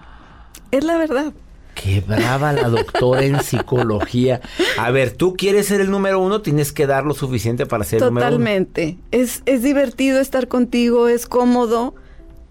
Es 0.70 0.84
la 0.84 0.98
verdad. 0.98 1.34
Qué 1.74 2.02
brava 2.02 2.54
la 2.54 2.70
doctora 2.70 3.24
en 3.24 3.42
psicología. 3.42 4.40
A 4.78 4.92
ver, 4.92 5.14
tú 5.14 5.36
quieres 5.36 5.66
ser 5.66 5.82
el 5.82 5.90
número 5.90 6.20
uno, 6.20 6.42
tienes 6.42 6.72
que 6.72 6.86
dar 6.86 7.06
lo 7.06 7.16
suficiente 7.16 7.66
para 7.66 7.84
ser 7.84 8.04
el 8.04 8.06
número 8.06 8.28
uno. 8.28 8.36
Totalmente. 8.36 8.98
Es, 9.12 9.42
es 9.48 9.64
divertido 9.64 10.20
estar 10.20 10.48
contigo, 10.48 11.08
es 11.08 11.26
cómodo. 11.26 11.96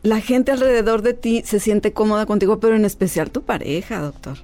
La 0.06 0.20
gente 0.20 0.52
alrededor 0.52 1.02
de 1.02 1.14
ti 1.14 1.42
se 1.44 1.58
siente 1.58 1.92
cómoda 1.92 2.26
contigo, 2.26 2.60
pero 2.60 2.76
en 2.76 2.84
especial 2.84 3.32
tu 3.32 3.42
pareja, 3.42 3.98
doctor. 3.98 4.38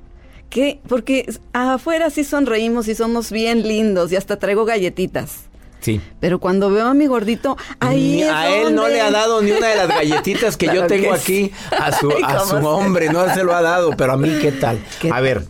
¿Qué? 0.50 0.80
Porque 0.88 1.32
afuera 1.52 2.10
sí 2.10 2.24
sonreímos 2.24 2.88
y 2.88 2.96
somos 2.96 3.30
bien 3.30 3.62
lindos 3.62 4.10
y 4.10 4.16
hasta 4.16 4.40
traigo 4.40 4.64
galletitas. 4.64 5.42
Sí. 5.78 6.00
Pero 6.18 6.40
cuando 6.40 6.68
veo 6.68 6.86
a 6.86 6.94
mi 6.94 7.06
gordito, 7.06 7.56
ahí 7.78 8.16
Ni 8.16 8.22
es 8.24 8.30
a 8.30 8.48
él 8.48 8.74
no 8.74 8.88
le 8.88 9.00
ha 9.00 9.12
dado 9.12 9.40
ni 9.40 9.52
una 9.52 9.68
de 9.68 9.76
las 9.76 9.88
galletitas 9.88 10.56
que 10.56 10.66
yo 10.74 10.88
tengo 10.88 11.10
que 11.10 11.14
aquí 11.14 11.52
a 11.70 11.92
su, 11.92 12.10
a 12.24 12.38
¿cómo 12.38 12.60
su 12.60 12.66
hombre, 12.66 13.10
no 13.10 13.32
se 13.32 13.44
lo 13.44 13.54
ha 13.54 13.62
dado, 13.62 13.92
pero 13.96 14.14
a 14.14 14.16
mí 14.16 14.30
qué 14.40 14.50
tal. 14.50 14.84
¿Qué 15.00 15.12
a 15.12 15.20
ver, 15.20 15.44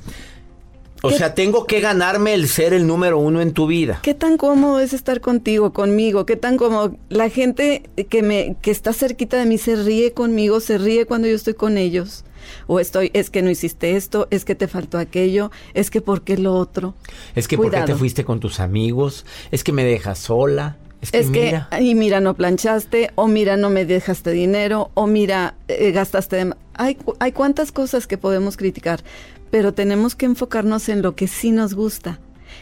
o 1.03 1.09
¿Qué- 1.09 1.19
sea, 1.19 1.35
tengo 1.35 1.67
que 1.67 1.81
ganarme 1.81 2.35
el 2.35 2.49
ser 2.49 2.73
el 2.73 2.87
número 2.87 3.19
uno 3.19 3.41
en 3.41 3.53
tu 3.53 3.67
vida. 3.67 4.01
¿Qué 4.03 4.15
tan 4.15 4.37
cómodo 4.37 4.81
es 4.81 4.93
estar 4.93 5.21
contigo, 5.21 5.73
conmigo? 5.73 6.27
¿Qué 6.27 6.37
tan 6.37 6.57
cómodo? 6.57 6.97
La 7.09 7.29
gente 7.29 7.83
que 8.09 8.23
me 8.23 8.57
que 8.63 8.71
está 8.71 8.93
cerquita 8.93 9.37
de 9.37 9.47
mí 9.47 9.59
se 9.59 9.77
ríe 9.77 10.13
conmigo, 10.13 10.61
se 10.61 10.79
ríe 10.79 11.05
cuando 11.07 11.29
yo 11.29 11.35
estoy 11.35 11.55
con 11.55 11.77
ellos. 11.77 12.25
O 12.67 12.81
estoy, 12.81 13.11
es 13.15 13.31
que 13.31 13.41
no 13.41 13.51
hiciste 13.51 13.95
esto, 13.97 14.27
es 14.31 14.45
que 14.45 14.57
te 14.57 14.67
faltó 14.67 14.99
aquello, 14.99 15.53
es 15.75 15.91
que 15.91 16.01
por 16.01 16.23
qué 16.23 16.37
lo 16.37 16.55
otro. 16.55 16.95
Es 17.37 17.47
que 17.47 17.57
¿por 17.57 17.71
qué 17.71 17.81
te 17.83 17.95
fuiste 17.95 18.25
con 18.25 18.41
tus 18.41 18.59
amigos? 18.59 19.25
Es 19.53 19.63
que 19.63 19.71
me 19.73 19.85
dejas 19.85 20.19
sola. 20.19 20.77
Es 21.03 21.11
que, 21.11 21.19
Es 21.19 21.31
que, 21.31 21.45
mira. 21.47 21.69
y 21.81 21.95
mira, 21.95 22.21
no 22.21 22.35
planchaste, 22.35 23.11
o 23.17 23.27
mira, 23.27 23.57
no 23.57 23.71
me 23.71 23.85
dejaste 23.85 24.31
dinero, 24.31 24.91
o 24.95 25.07
mira, 25.07 25.57
eh, 25.69 25.91
gastaste 25.91 26.37
de 26.37 26.55
Hay, 26.75 26.97
hay 27.19 27.33
cuantas 27.33 27.73
cosas 27.73 28.07
que 28.07 28.19
podemos 28.19 28.57
criticar, 28.57 29.03
pero 29.51 29.75
tenemos 29.75 30.15
que 30.15 30.27
enfocarnos 30.27 30.89
en 30.89 31.03
lo 31.03 31.17
que 31.17 31.27
sí 31.27 31.51
nos 31.51 31.75
gusta, 31.75 32.21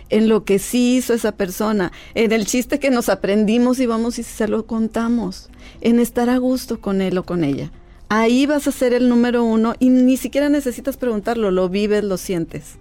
en 0.08 0.28
lo 0.28 0.44
que 0.44 0.58
sí 0.58 0.96
hizo 0.96 1.12
esa 1.12 1.32
persona, 1.32 1.92
en 2.14 2.32
el 2.32 2.46
chiste 2.46 2.78
que 2.78 2.90
nos 2.90 3.10
aprendimos 3.10 3.78
y 3.78 3.86
vamos 3.86 4.18
y 4.18 4.22
se 4.22 4.48
lo 4.48 4.66
contamos, 4.66 5.50
en 5.82 6.00
estar 6.00 6.30
a 6.30 6.38
gusto 6.38 6.80
con 6.80 7.02
él 7.02 7.18
o 7.18 7.24
con 7.24 7.44
ella. 7.44 7.70
Ahí 8.08 8.46
vas 8.46 8.66
a 8.66 8.72
ser 8.72 8.92
el 8.92 9.08
número 9.08 9.44
uno 9.44 9.74
y 9.78 9.90
ni 9.90 10.16
siquiera 10.16 10.48
necesitas 10.48 10.96
preguntarlo, 10.96 11.50
lo 11.50 11.68
vives, 11.68 12.02
lo 12.02 12.16
sientes. 12.16 12.76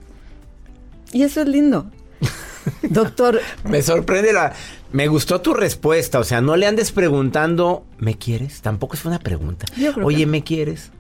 Y 1.12 1.24
eso 1.24 1.42
es 1.42 1.48
lindo. 1.48 1.92
Doctor, 2.82 3.40
Me 3.64 3.82
sorprende 3.82 4.34
la... 4.34 4.54
Me 4.92 5.08
gustó 5.08 5.42
tu 5.42 5.54
respuesta, 5.54 6.20
o 6.20 6.24
sea, 6.24 6.42
no 6.42 6.56
le 6.56 6.66
andes 6.66 6.92
preguntando, 6.92 7.86
¿me 8.00 8.16
quieres? 8.18 8.62
Tampoco 8.62 8.96
es 8.96 9.06
una 9.06 9.20
pregunta. 9.20 9.66
Oye, 10.04 10.18
que. 10.20 10.26
¿me 10.26 10.44
quieres? 10.44 10.92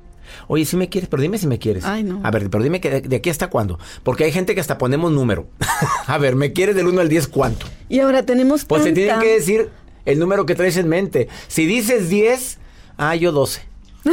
Oye, 0.47 0.63
sí 0.65 0.77
me 0.77 0.89
quieres, 0.89 1.09
pero 1.09 1.23
dime 1.23 1.39
si 1.39 1.47
me 1.47 1.57
quieres. 1.57 1.85
Ay, 1.85 2.03
no. 2.03 2.21
A 2.23 2.29
ver, 2.29 2.49
pero 2.51 2.63
dime 2.63 2.79
que 2.79 2.89
de, 2.91 3.01
de 3.01 3.15
aquí 3.15 3.31
hasta 3.31 3.49
cuándo. 3.49 3.79
Porque 4.03 4.25
hay 4.25 4.31
gente 4.31 4.53
que 4.53 4.61
hasta 4.61 4.77
ponemos 4.77 5.11
número. 5.11 5.47
a 6.07 6.17
ver, 6.19 6.35
¿me 6.35 6.53
quieres 6.53 6.75
del 6.75 6.85
1 6.87 7.01
al 7.01 7.09
10 7.09 7.27
cuánto? 7.29 7.65
y 7.89 7.99
ahora 7.99 8.23
tenemos 8.23 8.63
Pues 8.65 8.83
te 8.83 8.91
tienen 8.91 9.19
que 9.19 9.33
decir 9.33 9.69
el 10.05 10.19
número 10.19 10.45
que 10.45 10.53
traes 10.53 10.77
en 10.77 10.87
mente. 10.87 11.27
Si 11.47 11.65
dices 11.65 12.09
10, 12.09 12.59
ah, 12.97 13.15
yo 13.15 13.31
12. 13.31 13.61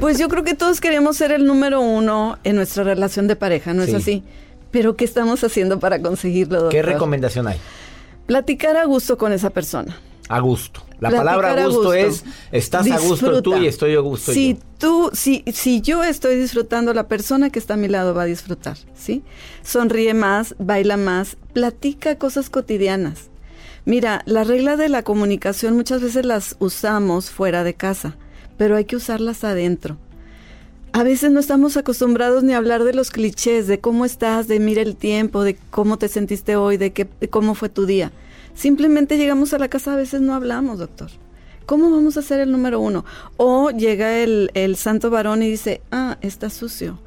Pues 0.00 0.18
yo 0.18 0.28
creo 0.28 0.44
que 0.44 0.54
todos 0.54 0.80
queremos 0.80 1.16
ser 1.16 1.32
el 1.32 1.46
número 1.46 1.80
uno 1.80 2.38
en 2.44 2.56
nuestra 2.56 2.84
relación 2.84 3.26
de 3.26 3.36
pareja, 3.36 3.72
¿no 3.72 3.84
Sí. 3.84 3.90
es 3.90 3.94
así? 3.96 4.22
Pero 4.74 4.96
¿qué 4.96 5.04
estamos 5.04 5.44
haciendo 5.44 5.78
para 5.78 6.02
conseguirlo, 6.02 6.62
doctor? 6.62 6.72
¿Qué 6.72 6.82
recomendación 6.82 7.46
hay? 7.46 7.58
Platicar 8.26 8.76
a 8.76 8.84
gusto 8.86 9.16
con 9.16 9.32
esa 9.32 9.50
persona. 9.50 9.96
A 10.28 10.40
gusto. 10.40 10.80
La 10.98 11.10
Platicar 11.10 11.36
palabra 11.36 11.62
a 11.62 11.66
gusto, 11.68 11.94
es 11.94 12.24
estás 12.50 12.90
a 12.90 12.98
gusto 12.98 13.40
tú 13.40 13.56
y 13.56 13.68
estoy 13.68 13.94
a 13.94 14.00
gusto 14.00 14.32
si 14.32 14.54
yo. 14.54 14.60
tú, 14.78 15.10
si, 15.12 15.44
si 15.52 15.80
yo 15.80 16.02
estoy 16.02 16.34
disfrutando, 16.34 16.92
la 16.92 17.06
persona 17.06 17.50
que 17.50 17.60
está 17.60 17.74
a 17.74 17.76
mi 17.76 17.86
lado 17.86 18.14
va 18.14 18.22
a 18.22 18.26
disfrutar, 18.26 18.76
¿sí? 18.96 19.22
Sonríe 19.62 20.12
más, 20.12 20.56
baila 20.58 20.96
más, 20.96 21.36
platica 21.52 22.18
cosas 22.18 22.50
cotidianas. 22.50 23.30
Mira, 23.84 24.22
la 24.26 24.42
regla 24.42 24.76
de 24.76 24.88
la 24.88 25.04
comunicación 25.04 25.76
muchas 25.76 26.02
veces 26.02 26.26
las 26.26 26.56
usamos 26.58 27.30
fuera 27.30 27.62
de 27.62 27.74
casa, 27.74 28.16
pero 28.56 28.74
hay 28.74 28.86
que 28.86 28.96
usarlas 28.96 29.44
adentro. 29.44 29.98
A 30.96 31.02
veces 31.02 31.32
no 31.32 31.40
estamos 31.40 31.76
acostumbrados 31.76 32.44
ni 32.44 32.52
a 32.52 32.56
hablar 32.56 32.84
de 32.84 32.94
los 32.94 33.10
clichés, 33.10 33.66
de 33.66 33.80
cómo 33.80 34.04
estás, 34.04 34.46
de 34.46 34.60
mira 34.60 34.80
el 34.80 34.94
tiempo, 34.94 35.42
de 35.42 35.56
cómo 35.72 35.98
te 35.98 36.06
sentiste 36.06 36.54
hoy, 36.54 36.76
de, 36.76 36.92
qué, 36.92 37.08
de 37.20 37.28
cómo 37.28 37.56
fue 37.56 37.68
tu 37.68 37.84
día. 37.84 38.12
Simplemente 38.54 39.18
llegamos 39.18 39.52
a 39.52 39.58
la 39.58 39.66
casa, 39.66 39.94
a 39.94 39.96
veces 39.96 40.20
no 40.20 40.36
hablamos, 40.36 40.78
doctor. 40.78 41.10
¿Cómo 41.66 41.90
vamos 41.90 42.16
a 42.16 42.22
ser 42.22 42.38
el 42.38 42.52
número 42.52 42.78
uno? 42.78 43.04
O 43.36 43.70
llega 43.70 44.18
el, 44.20 44.52
el 44.54 44.76
santo 44.76 45.10
varón 45.10 45.42
y 45.42 45.50
dice, 45.50 45.82
ah, 45.90 46.16
está 46.20 46.48
sucio. 46.48 47.00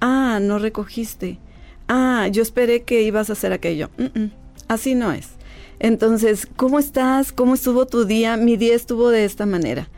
Ah, 0.00 0.40
no 0.42 0.58
recogiste. 0.58 1.38
Ah, 1.86 2.26
yo 2.32 2.42
esperé 2.42 2.82
que 2.82 3.02
ibas 3.02 3.30
a 3.30 3.34
hacer 3.34 3.52
aquello. 3.52 3.88
Así 4.66 4.96
no 4.96 5.12
es. 5.12 5.28
Entonces, 5.78 6.48
¿cómo 6.56 6.80
estás? 6.80 7.30
¿Cómo 7.30 7.54
estuvo 7.54 7.86
tu 7.86 8.04
día? 8.04 8.36
Mi 8.36 8.56
día 8.56 8.74
estuvo 8.74 9.10
de 9.10 9.24
esta 9.24 9.46
manera. 9.46 9.88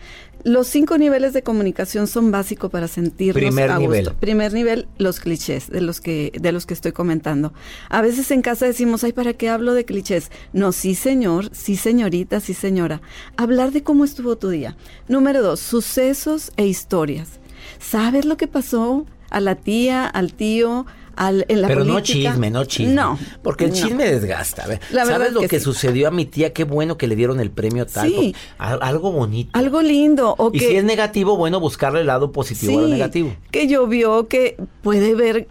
Los 0.42 0.68
cinco 0.68 0.96
niveles 0.96 1.32
de 1.32 1.42
comunicación 1.42 2.06
son 2.06 2.30
básicos 2.30 2.70
para 2.70 2.88
sentirnos 2.88 3.34
Primer 3.42 3.70
a 3.70 3.76
gusto. 3.76 3.90
nivel. 3.90 4.14
Primer 4.14 4.52
nivel, 4.52 4.88
los 4.98 5.20
clichés 5.20 5.68
de 5.68 5.80
los 5.80 6.00
que 6.00 6.32
de 6.40 6.52
los 6.52 6.64
que 6.66 6.74
estoy 6.74 6.92
comentando. 6.92 7.52
A 7.88 8.00
veces 8.00 8.30
en 8.30 8.40
casa 8.42 8.66
decimos, 8.66 9.04
"Ay, 9.04 9.12
¿para 9.12 9.34
qué 9.34 9.48
hablo 9.50 9.74
de 9.74 9.84
clichés?" 9.84 10.30
No, 10.52 10.72
sí, 10.72 10.94
señor, 10.94 11.50
sí, 11.52 11.76
señorita, 11.76 12.40
sí, 12.40 12.54
señora. 12.54 13.02
Hablar 13.36 13.72
de 13.72 13.82
cómo 13.82 14.04
estuvo 14.04 14.36
tu 14.36 14.48
día. 14.48 14.76
Número 15.08 15.42
dos, 15.42 15.60
sucesos 15.60 16.52
e 16.56 16.66
historias. 16.66 17.40
¿Sabes 17.78 18.24
lo 18.24 18.36
que 18.36 18.48
pasó 18.48 19.06
a 19.28 19.40
la 19.40 19.54
tía, 19.56 20.06
al 20.06 20.32
tío, 20.32 20.86
al, 21.20 21.44
en 21.48 21.60
la 21.60 21.68
Pero 21.68 21.84
no 21.84 22.00
chisme, 22.00 22.50
no 22.50 22.64
chisme. 22.64 22.94
No. 22.94 23.18
Porque 23.42 23.66
el 23.66 23.72
no. 23.72 23.76
chisme 23.76 24.10
desgasta. 24.10 24.66
La 24.90 25.04
¿Sabes 25.04 25.34
lo 25.34 25.40
que 25.42 25.48
que, 25.48 25.58
sí. 25.58 25.64
sucedió 25.64 26.08
a 26.08 26.10
mi 26.10 26.24
tía? 26.24 26.54
Qué 26.54 26.64
bueno 26.64 26.96
que 26.96 27.06
le 27.06 27.14
dieron 27.14 27.40
el 27.40 27.50
premio 27.50 27.84
tal. 27.86 28.08
Sí. 28.08 28.34
Al- 28.56 28.78
algo 28.80 29.12
bonito. 29.12 29.50
Algo 29.52 29.82
lindo. 29.82 30.34
O 30.38 30.50
y 30.52 30.58
que, 30.58 30.68
si 30.70 30.76
es 30.76 30.84
negativo, 30.84 31.36
bueno, 31.36 31.60
buscarle 31.60 32.00
el 32.00 32.06
lado 32.06 32.32
positivo 32.32 32.78
a 32.78 32.82
lo 32.82 32.88
negativo. 32.88 33.36
Que 33.50 33.68
llovió, 33.68 34.28
que 34.28 34.56
puede 34.80 35.14
ver, 35.14 35.46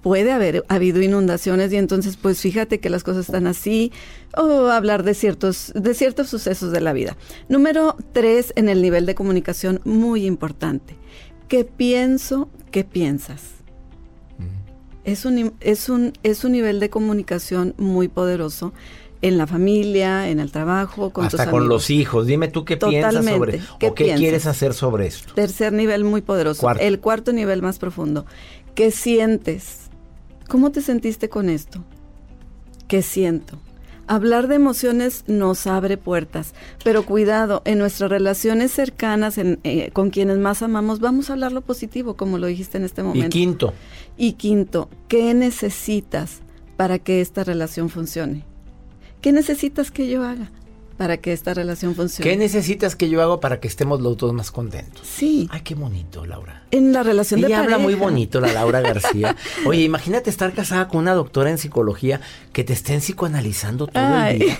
puede 0.00 0.32
haber 0.32 0.64
habido 0.68 1.02
inundaciones 1.02 1.70
y 1.74 1.76
entonces 1.76 2.16
pues 2.16 2.40
fíjate 2.40 2.80
que 2.80 2.88
las 2.88 3.04
cosas 3.04 3.26
están 3.26 3.46
así 3.46 3.92
o 4.34 4.68
hablar 4.68 5.02
de 5.02 5.12
ciertos, 5.12 5.72
de 5.74 5.92
ciertos 5.92 6.30
sucesos 6.30 6.72
de 6.72 6.80
la 6.80 6.94
vida. 6.94 7.18
Número 7.50 7.96
tres 8.14 8.54
en 8.56 8.70
el 8.70 8.80
nivel 8.80 9.04
de 9.04 9.14
comunicación 9.14 9.82
muy 9.84 10.24
importante. 10.24 10.96
¿Qué 11.48 11.64
pienso? 11.66 12.48
¿Qué 12.70 12.82
piensas? 12.82 13.42
Es 15.04 15.24
un, 15.24 15.52
es, 15.60 15.88
un, 15.88 16.12
es 16.22 16.44
un 16.44 16.52
nivel 16.52 16.78
de 16.80 16.88
comunicación 16.90 17.74
muy 17.76 18.08
poderoso 18.08 18.72
en 19.20 19.38
la 19.38 19.46
familia, 19.46 20.28
en 20.28 20.40
el 20.40 20.50
trabajo, 20.50 21.10
con 21.10 21.28
tus 21.28 21.40
Hasta 21.40 21.50
con 21.50 21.60
amigos. 21.60 21.74
los 21.76 21.90
hijos. 21.90 22.26
Dime 22.26 22.48
tú 22.48 22.64
qué 22.64 22.76
piensas 22.76 23.24
sobre 23.24 23.60
¿Qué 23.78 23.86
o 23.88 23.94
qué 23.94 24.04
piensas? 24.04 24.20
quieres 24.20 24.46
hacer 24.46 24.74
sobre 24.74 25.06
esto. 25.06 25.34
Tercer 25.34 25.72
nivel 25.72 26.04
muy 26.04 26.22
poderoso. 26.22 26.60
Cuarto. 26.60 26.82
El 26.82 27.00
cuarto 27.00 27.32
nivel 27.32 27.62
más 27.62 27.78
profundo. 27.78 28.26
¿Qué 28.74 28.90
sientes? 28.90 29.90
¿Cómo 30.48 30.70
te 30.72 30.82
sentiste 30.82 31.28
con 31.28 31.48
esto? 31.48 31.84
¿Qué 32.88 33.02
siento? 33.02 33.58
Hablar 34.12 34.46
de 34.46 34.56
emociones 34.56 35.24
nos 35.26 35.66
abre 35.66 35.96
puertas, 35.96 36.52
pero 36.84 37.06
cuidado, 37.06 37.62
en 37.64 37.78
nuestras 37.78 38.10
relaciones 38.10 38.70
cercanas, 38.70 39.38
en, 39.38 39.58
eh, 39.64 39.90
con 39.94 40.10
quienes 40.10 40.36
más 40.36 40.60
amamos, 40.60 41.00
vamos 41.00 41.30
a 41.30 41.32
hablar 41.32 41.52
lo 41.52 41.62
positivo, 41.62 42.14
como 42.14 42.36
lo 42.36 42.46
dijiste 42.46 42.76
en 42.76 42.84
este 42.84 43.00
Y 43.00 43.04
momento. 43.04 43.30
quinto, 43.30 43.72
Y 44.18 44.34
quinto, 44.34 44.90
¿qué 45.08 45.32
necesitas 45.32 46.42
para 46.76 46.98
que 46.98 47.22
esta 47.22 47.42
relación 47.42 47.88
funcione? 47.88 48.44
¿Qué 49.22 49.32
necesitas 49.32 49.90
que 49.90 50.06
yo 50.10 50.22
haga 50.26 50.50
para 51.02 51.16
que 51.16 51.32
esta 51.32 51.52
relación 51.52 51.96
funcione? 51.96 52.30
¿qué 52.30 52.36
necesitas 52.36 52.94
que 52.94 53.08
yo 53.08 53.20
haga 53.22 53.40
para 53.40 53.58
que 53.58 53.66
estemos 53.66 54.00
los 54.00 54.16
dos 54.16 54.32
más 54.32 54.52
contentos? 54.52 55.04
Sí, 55.04 55.48
Ay, 55.50 55.62
qué 55.62 55.74
bonito, 55.74 56.24
Laura. 56.24 56.62
en 56.70 56.92
la 56.92 57.02
relación 57.02 57.40
de 57.40 57.48
Ella 57.48 57.58
habla 57.58 57.78
muy 57.78 57.94
pareja. 57.94 58.04
bonito, 58.10 58.40
la 58.40 58.52
Laura 58.52 58.80
García. 58.80 59.34
Oye, 59.66 59.80
imagínate 59.82 60.30
estar 60.30 60.52
casada 60.52 60.86
con 60.86 61.00
una 61.00 61.14
doctora 61.14 61.50
en 61.50 61.58
psicología 61.58 62.20
que 62.52 62.62
te 62.62 62.72
estén 62.72 63.00
psicoanalizando 63.00 63.88
todo 63.88 64.00
Ay. 64.04 64.34
el 64.34 64.38
día. 64.46 64.58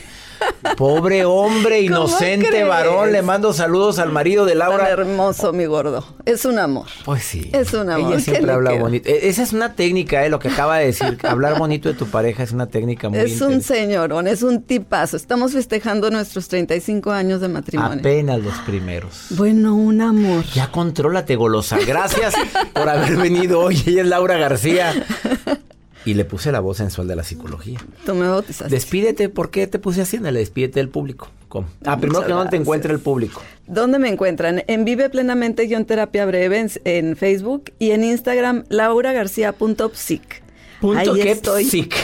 Pobre 0.77 1.25
hombre, 1.25 1.81
inocente 1.81 2.65
varón. 2.65 3.13
Le 3.13 3.23
mando 3.23 3.53
saludos 3.53 3.99
al 3.99 4.11
marido 4.11 4.45
de 4.45 4.55
Laura. 4.55 4.89
Tan 4.89 5.01
hermoso, 5.01 5.53
mi 5.53 5.67
gordo. 5.67 6.05
Es 6.25 6.45
un 6.45 6.59
amor. 6.59 6.87
Pues 7.05 7.25
sí. 7.25 7.51
Es 7.53 7.73
un 7.75 7.91
amor. 7.91 8.13
Ella 8.13 8.21
siempre 8.21 8.53
habla 8.53 8.73
bonito. 8.73 9.09
E, 9.09 9.29
esa 9.29 9.43
es 9.43 9.53
una 9.53 9.75
técnica, 9.75 10.25
¿eh? 10.25 10.31
Lo 10.31 10.39
que 10.39 10.49
acaba 10.49 10.79
de 10.79 10.87
decir. 10.87 11.19
hablar 11.27 11.59
bonito 11.59 11.89
de 11.89 11.95
tu 11.95 12.07
pareja 12.07 12.43
es 12.43 12.53
una 12.53 12.67
técnica 12.67 13.09
muy 13.09 13.19
Es 13.19 13.41
un 13.41 13.63
señorón, 13.63 14.27
es 14.27 14.43
un 14.43 14.63
tipazo. 14.63 15.17
Estamos 15.17 15.53
festejando 15.53 16.11
nuestros 16.11 16.49
35 16.49 17.11
años 17.11 17.41
de 17.41 17.49
matrimonio. 17.49 17.99
Apenas 17.99 18.41
los 18.41 18.55
primeros. 18.61 19.27
Bueno, 19.31 19.75
un 19.75 20.01
amor. 20.01 20.45
Ya 20.55 20.71
contrólate, 20.71 21.37
golosa. 21.37 21.79
Gracias 21.87 22.35
por 22.73 22.89
haber 22.89 23.17
venido 23.17 23.61
hoy. 23.61 23.83
Ella 23.87 24.03
es 24.03 24.09
Laura 24.09 24.37
García. 24.37 24.93
Y 26.05 26.15
le 26.15 26.25
puse 26.25 26.51
la 26.51 26.61
voz 26.61 26.79
sensual 26.79 27.07
de 27.07 27.17
la 27.17 27.23
psicología. 27.23 27.79
Tú 28.05 28.15
me 28.15 28.29
bautizaste. 28.29 28.75
Despídete, 28.75 29.29
¿por 29.29 29.51
qué 29.51 29.67
te 29.67 29.79
puse 29.79 30.03
así? 30.03 30.19
Despídete 30.19 30.81
del 30.81 30.89
público. 30.89 31.29
¿Cómo? 31.49 31.69
Ah, 31.85 31.99
primero 31.99 32.25
que 32.25 32.33
no 32.33 32.49
te 32.49 32.57
encuentre 32.57 32.93
el 32.93 33.01
público. 33.01 33.43
¿Dónde 33.67 33.99
me 33.99 34.09
encuentran? 34.09 34.65
En 34.67 34.85
Vive 34.85 35.11
Plenamente 35.11 35.67
Guión 35.67 35.85
Terapia 35.85 36.25
Breve 36.27 36.67
en, 36.85 37.17
Facebook 37.17 37.73
y 37.79 37.91
en 37.91 38.05
Instagram 38.05 38.65
lauragarcia.psic. 38.69 40.43
Punto 40.81 41.13
Ahí 41.13 41.21
estoy. 41.21 41.65
Psic. 41.65 41.95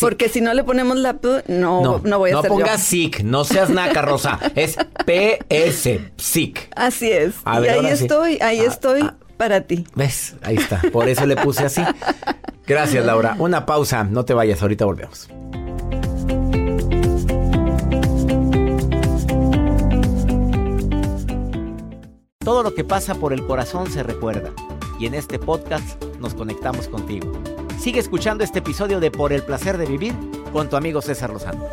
Porque 0.00 0.28
si 0.28 0.40
no 0.40 0.52
le 0.54 0.64
ponemos 0.64 0.96
la 0.96 1.18
P, 1.18 1.44
no, 1.46 2.00
no, 2.02 2.18
voy 2.18 2.30
a 2.30 2.34
no 2.34 2.42
ser 2.42 2.50
No 2.50 2.56
pongas 2.56 2.82
SIC, 2.82 3.22
no 3.22 3.44
seas 3.44 3.70
naca, 3.70 4.02
Rosa. 4.02 4.40
Es 4.56 4.76
PS, 5.06 6.00
PSIC. 6.16 6.70
Así 6.74 7.12
es. 7.12 7.34
y 7.46 7.68
ahí 7.68 7.86
estoy, 7.86 8.38
ahí 8.40 8.60
ah, 8.60 8.64
estoy 8.66 9.02
ah. 9.02 9.14
para 9.36 9.60
ti. 9.60 9.86
¿Ves? 9.94 10.34
Ahí 10.42 10.56
está. 10.56 10.80
Por 10.90 11.08
eso 11.08 11.26
le 11.26 11.36
puse 11.36 11.64
así. 11.64 11.82
Gracias, 12.66 13.04
Laura. 13.04 13.36
Una 13.38 13.66
pausa, 13.66 14.04
no 14.04 14.24
te 14.24 14.32
vayas, 14.32 14.62
ahorita 14.62 14.86
volvemos. 14.86 15.28
Todo 22.38 22.62
lo 22.62 22.74
que 22.74 22.84
pasa 22.84 23.14
por 23.14 23.32
el 23.32 23.46
corazón 23.46 23.90
se 23.90 24.02
recuerda 24.02 24.50
y 24.98 25.06
en 25.06 25.14
este 25.14 25.38
podcast 25.38 26.02
nos 26.20 26.34
conectamos 26.34 26.88
contigo. 26.88 27.32
Sigue 27.78 28.00
escuchando 28.00 28.44
este 28.44 28.60
episodio 28.60 29.00
de 29.00 29.10
Por 29.10 29.32
el 29.32 29.42
placer 29.42 29.76
de 29.76 29.86
vivir 29.86 30.14
con 30.52 30.68
tu 30.70 30.76
amigo 30.76 31.02
César 31.02 31.30
Lozano. 31.30 31.66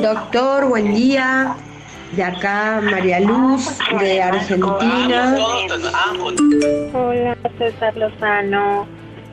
Doctor, 0.00 0.66
buen 0.68 0.94
día 0.94 1.56
de 2.16 2.22
acá 2.22 2.80
María 2.82 3.20
Luz 3.20 3.78
de 3.98 4.22
Argentina. 4.22 5.36
Hola 6.92 7.36
César 7.58 7.96
Lozano, 7.96 8.86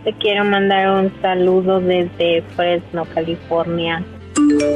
te 0.03 0.13
quiero 0.13 0.45
mandar 0.45 0.89
un 1.03 1.21
saludo 1.21 1.81
desde 1.81 2.41
Fresno, 2.55 3.05
California. 3.13 4.03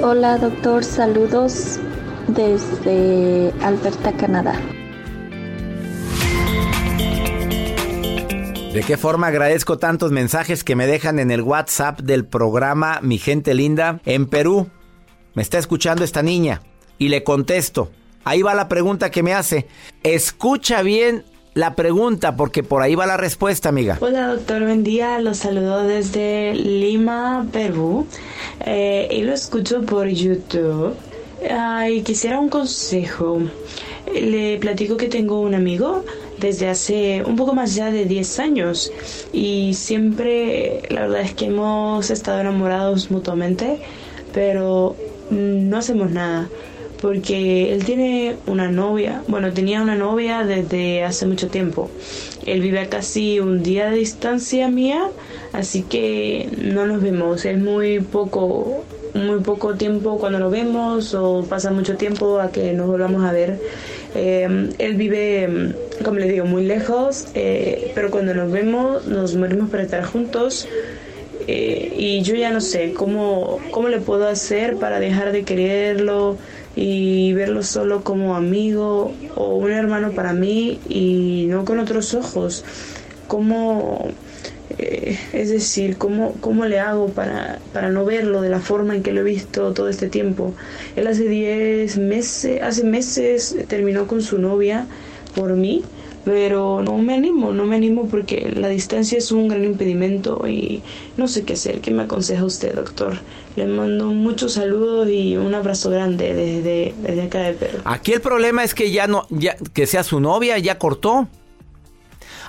Hola 0.04 0.38
doctor, 0.38 0.84
saludos 0.84 1.80
desde 2.28 3.54
Alberta, 3.64 4.12
Canadá. 4.14 4.60
¿De 8.74 8.82
qué 8.82 8.98
forma 8.98 9.28
agradezco 9.28 9.78
tantos 9.78 10.12
mensajes 10.12 10.64
que 10.64 10.76
me 10.76 10.88
dejan 10.88 11.20
en 11.20 11.30
el 11.32 11.42
WhatsApp 11.42 12.00
del 12.00 12.26
programa 12.26 13.00
Mi 13.02 13.20
Gente 13.20 13.54
Linda? 13.54 14.00
En 14.04 14.26
Perú, 14.26 14.68
me 15.36 15.44
está 15.44 15.60
escuchando 15.60 16.04
esta 16.04 16.24
niña 16.24 16.60
y 16.98 17.10
le 17.10 17.24
contesto. 17.24 17.90
Ahí 18.24 18.42
va 18.42 18.54
la 18.54 18.70
pregunta 18.70 19.12
que 19.12 19.24
me 19.24 19.34
hace. 19.34 19.68
Escucha 20.04 20.82
bien 20.82 21.24
la 21.54 21.76
pregunta 21.76 22.36
porque 22.36 22.64
por 22.64 22.82
ahí 22.82 22.96
va 22.96 23.06
la 23.06 23.18
respuesta, 23.18 23.70
amiga. 23.70 23.98
Hola, 24.02 24.28
doctor, 24.28 24.64
buen 24.64 24.84
día. 24.84 25.20
Los 25.20 25.38
saludo 25.38 25.84
desde 25.84 26.54
Lima, 26.56 27.46
Perú. 27.52 28.08
Eh, 28.66 29.08
y 29.12 29.22
lo 29.24 29.34
escucho 29.34 29.82
por 29.82 30.08
YouTube. 30.08 30.96
Ay, 31.50 32.02
quisiera 32.02 32.40
un 32.40 32.50
consejo. 32.50 33.42
Le 34.14 34.58
platico 34.58 34.98
que 34.98 35.08
tengo 35.08 35.42
un 35.42 35.54
amigo 35.54 36.04
desde 36.40 36.70
hace 36.70 37.24
un 37.26 37.36
poco 37.36 37.54
más 37.54 37.76
ya 37.76 37.92
de 37.92 38.06
10 38.06 38.40
años 38.40 38.92
y 39.32 39.74
siempre 39.76 40.82
la 40.90 41.02
verdad 41.02 41.22
es 41.22 41.34
que 41.34 41.46
hemos 41.46 42.10
estado 42.10 42.42
enamorados 42.42 43.12
mutuamente, 43.12 43.80
pero 44.34 44.96
no 45.30 45.78
hacemos 45.78 46.12
nada 46.12 46.50
porque 47.04 47.74
él 47.74 47.84
tiene 47.84 48.38
una 48.48 48.72
novia, 48.72 49.24
bueno, 49.28 49.52
tenía 49.52 49.82
una 49.82 49.96
novia 49.96 50.46
desde 50.46 51.04
hace 51.04 51.26
mucho 51.26 51.50
tiempo. 51.50 51.90
Él 52.46 52.62
vive 52.62 52.80
a 52.80 52.88
casi 52.88 53.42
un 53.42 53.62
día 53.62 53.90
de 53.90 53.98
distancia 53.98 54.70
mía, 54.70 55.10
así 55.52 55.84
que 55.84 56.48
no 56.62 56.86
nos 56.86 57.02
vemos, 57.02 57.44
es 57.44 57.60
muy 57.60 58.00
poco 58.00 58.86
muy 59.16 59.42
poco 59.42 59.76
tiempo 59.76 60.18
cuando 60.18 60.40
nos 60.40 60.50
vemos 60.50 61.14
o 61.14 61.46
pasa 61.48 61.72
mucho 61.72 61.98
tiempo 61.98 62.40
a 62.40 62.52
que 62.52 62.72
nos 62.72 62.88
volvamos 62.88 63.26
a 63.26 63.34
ver. 63.34 63.60
Eh, 64.16 64.70
él 64.78 64.96
vive, 64.96 65.76
como 66.06 66.20
le 66.20 66.32
digo, 66.32 66.46
muy 66.46 66.64
lejos, 66.64 67.28
eh, 67.34 67.92
pero 67.96 68.12
cuando 68.12 68.34
nos 68.34 68.50
vemos 68.50 69.08
nos 69.08 69.36
morimos 69.36 69.70
para 69.70 69.84
estar 69.84 70.06
juntos. 70.06 70.70
Eh, 71.48 71.94
y 71.98 72.22
yo 72.22 72.36
ya 72.36 72.52
no 72.52 72.62
sé 72.62 72.94
cómo, 72.94 73.60
cómo 73.72 73.90
le 73.90 74.00
puedo 74.00 74.26
hacer 74.30 74.78
para 74.78 75.02
dejar 75.02 75.34
de 75.34 75.44
quererlo, 75.44 76.38
y 76.76 77.34
verlo 77.34 77.64
solo 77.64 78.04
como 78.04 78.36
amigo 78.36 79.14
o 79.36 79.56
un 79.56 79.72
hermano 79.72 80.12
para 80.12 80.34
mí 80.34 80.80
y 80.90 81.46
no 81.50 81.66
con 81.66 81.80
otros 81.80 82.14
ojos. 82.14 82.64
¿Cómo, 83.28 84.10
eh, 84.78 85.18
es 85.34 85.50
decir, 85.50 85.98
¿cómo, 85.98 86.36
cómo 86.42 86.66
le 86.66 86.80
hago 86.80 87.08
para, 87.08 87.60
para 87.74 87.90
no 87.90 88.06
verlo 88.06 88.42
de 88.42 88.50
la 88.50 88.60
forma 88.60 88.96
en 88.96 89.04
que 89.04 89.12
lo 89.12 89.22
he 89.22 89.24
visto 89.24 89.74
todo 89.74 89.90
este 89.90 90.10
tiempo? 90.10 90.54
Él 90.96 91.08
hace 91.08 91.28
10 91.28 91.98
meses, 91.98 92.62
hace 92.62 92.84
meses 92.84 93.56
terminó 93.68 94.08
con 94.08 94.22
su 94.22 94.40
novia 94.40 94.88
por 95.36 95.54
mí 95.54 95.84
pero 96.26 96.82
no 96.82 96.98
me 96.98 97.16
animo, 97.16 97.52
no 97.52 97.66
me 97.66 97.76
animo 97.76 98.08
porque 98.08 98.52
la 98.56 98.70
distancia 98.70 99.18
es 99.18 99.32
un 99.32 99.48
gran 99.50 99.66
impedimento 99.66 100.48
y 100.48 100.82
no 101.18 101.28
sé 101.28 101.44
qué 101.44 101.54
hacer. 101.54 101.82
¿Qué 101.82 101.92
me 101.92 102.04
aconseja 102.04 102.46
usted, 102.46 102.76
doctor? 102.76 103.20
Le 103.56 103.68
mando 103.68 104.08
muchos 104.08 104.54
saludos 104.54 105.10
y 105.10 105.36
un 105.36 105.54
abrazo 105.54 105.90
grande 105.90 106.34
desde, 106.34 106.96
desde 107.02 107.22
acá 107.24 107.40
de 107.40 107.54
Perú. 107.54 107.80
Aquí 107.84 108.14
el 108.14 108.22
problema 108.22 108.64
es 108.64 108.74
que 108.74 108.92
ya 108.92 109.08
no, 109.08 109.28
ya, 109.30 109.58
que 109.74 109.86
sea 109.86 110.04
su 110.04 110.20
novia, 110.20 110.58
ya 110.60 110.78
cortó. 110.78 111.28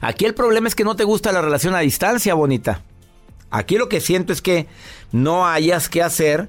Aquí 0.00 0.24
el 0.24 0.34
problema 0.34 0.68
es 0.68 0.74
que 0.74 0.84
no 0.84 0.96
te 0.96 1.04
gusta 1.04 1.32
la 1.32 1.42
relación 1.42 1.74
a 1.74 1.80
distancia, 1.80 2.34
bonita. 2.34 2.82
Aquí 3.50 3.76
lo 3.76 3.88
que 3.88 4.00
siento 4.00 4.32
es 4.32 4.40
que 4.40 4.66
no 5.12 5.46
hayas 5.46 5.88
que 5.88 6.02
hacer 6.02 6.48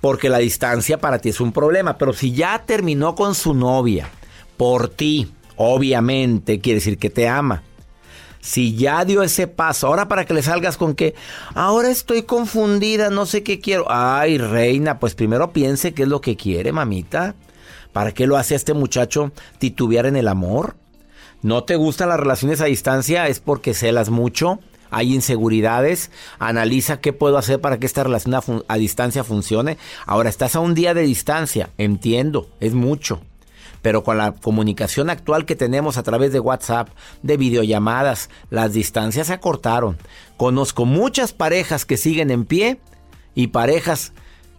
porque 0.00 0.28
la 0.28 0.38
distancia 0.38 0.98
para 0.98 1.18
ti 1.18 1.30
es 1.30 1.40
un 1.40 1.52
problema. 1.52 1.96
Pero 1.98 2.12
si 2.12 2.32
ya 2.32 2.64
terminó 2.66 3.14
con 3.14 3.34
su 3.34 3.54
novia, 3.54 4.08
por 4.56 4.88
ti, 4.88 5.32
obviamente 5.56 6.60
quiere 6.60 6.76
decir 6.76 6.98
que 6.98 7.10
te 7.10 7.28
ama. 7.28 7.62
Si 8.40 8.76
ya 8.76 9.04
dio 9.04 9.24
ese 9.24 9.48
paso, 9.48 9.88
ahora 9.88 10.06
para 10.06 10.24
que 10.24 10.32
le 10.32 10.40
salgas 10.40 10.76
con 10.76 10.94
que, 10.94 11.16
ahora 11.54 11.90
estoy 11.90 12.22
confundida, 12.22 13.10
no 13.10 13.26
sé 13.26 13.42
qué 13.42 13.58
quiero. 13.58 13.86
Ay, 13.88 14.38
reina, 14.38 15.00
pues 15.00 15.16
primero 15.16 15.52
piense 15.52 15.94
qué 15.94 16.04
es 16.04 16.08
lo 16.08 16.20
que 16.20 16.36
quiere, 16.36 16.70
mamita. 16.70 17.34
¿Para 17.92 18.12
qué 18.12 18.28
lo 18.28 18.36
hace 18.36 18.54
este 18.54 18.72
muchacho 18.72 19.32
titubear 19.58 20.06
en 20.06 20.14
el 20.14 20.28
amor? 20.28 20.76
¿No 21.42 21.64
te 21.64 21.74
gustan 21.74 22.10
las 22.10 22.20
relaciones 22.20 22.60
a 22.60 22.66
distancia? 22.66 23.26
¿Es 23.26 23.40
porque 23.40 23.74
celas 23.74 24.10
mucho? 24.10 24.60
¿Hay 24.90 25.12
inseguridades? 25.12 26.12
Analiza 26.38 27.00
qué 27.00 27.12
puedo 27.12 27.38
hacer 27.38 27.60
para 27.60 27.78
que 27.78 27.86
esta 27.86 28.04
relación 28.04 28.34
a, 28.34 28.42
a 28.68 28.76
distancia 28.76 29.24
funcione. 29.24 29.76
Ahora 30.06 30.28
estás 30.28 30.54
a 30.54 30.60
un 30.60 30.74
día 30.74 30.94
de 30.94 31.02
distancia, 31.02 31.70
entiendo, 31.78 32.48
es 32.60 32.74
mucho 32.74 33.20
pero 33.86 34.02
con 34.02 34.18
la 34.18 34.32
comunicación 34.32 35.10
actual 35.10 35.44
que 35.44 35.54
tenemos 35.54 35.96
a 35.96 36.02
través 36.02 36.32
de 36.32 36.40
WhatsApp, 36.40 36.88
de 37.22 37.36
videollamadas, 37.36 38.30
las 38.50 38.72
distancias 38.72 39.28
se 39.28 39.32
acortaron. 39.32 39.96
Conozco 40.36 40.86
muchas 40.86 41.32
parejas 41.32 41.84
que 41.84 41.96
siguen 41.96 42.32
en 42.32 42.46
pie 42.46 42.80
y 43.36 43.46
parejas 43.46 44.12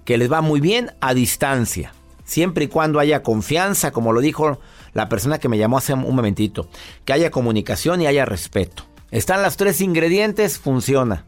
que 0.06 0.18
les 0.18 0.32
va 0.32 0.40
muy 0.40 0.62
bien 0.62 0.94
a 1.02 1.14
distancia, 1.14 1.92
siempre 2.24 2.64
y 2.64 2.68
cuando 2.70 3.02
haya 3.02 3.22
confianza, 3.22 3.92
como 3.92 4.14
lo 4.14 4.22
dijo 4.22 4.62
la 4.94 5.10
persona 5.10 5.40
que 5.40 5.50
me 5.50 5.58
llamó 5.58 5.78
hace 5.78 5.94
un 5.94 6.16
momentito, 6.16 6.70
que 7.04 7.12
haya 7.12 7.30
comunicación 7.30 8.02
y 8.02 8.08
haya 8.08 8.24
respeto. 8.24 8.84
Están 9.12 9.44
los 9.44 9.58
tres 9.58 9.82
ingredientes, 9.82 10.58
funciona. 10.58 11.26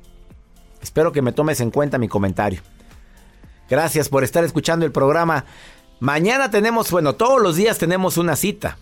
Espero 0.81 1.11
que 1.11 1.21
me 1.21 1.33
tomes 1.33 1.59
en 1.59 1.69
cuenta 1.69 1.97
mi 1.97 2.07
comentario. 2.07 2.61
Gracias 3.69 4.07
por 4.07 4.23
estar 4.23 4.45
escuchando 4.45 4.85
el 4.85 4.93
programa 4.93 5.43
Mañana 5.99 6.49
tenemos, 6.49 6.91
bueno, 6.91 7.13
todos 7.13 7.41
los 7.41 7.57
días 7.57 7.77
tenemos 7.77 8.17
una 8.17 8.37
cita. 8.37 8.77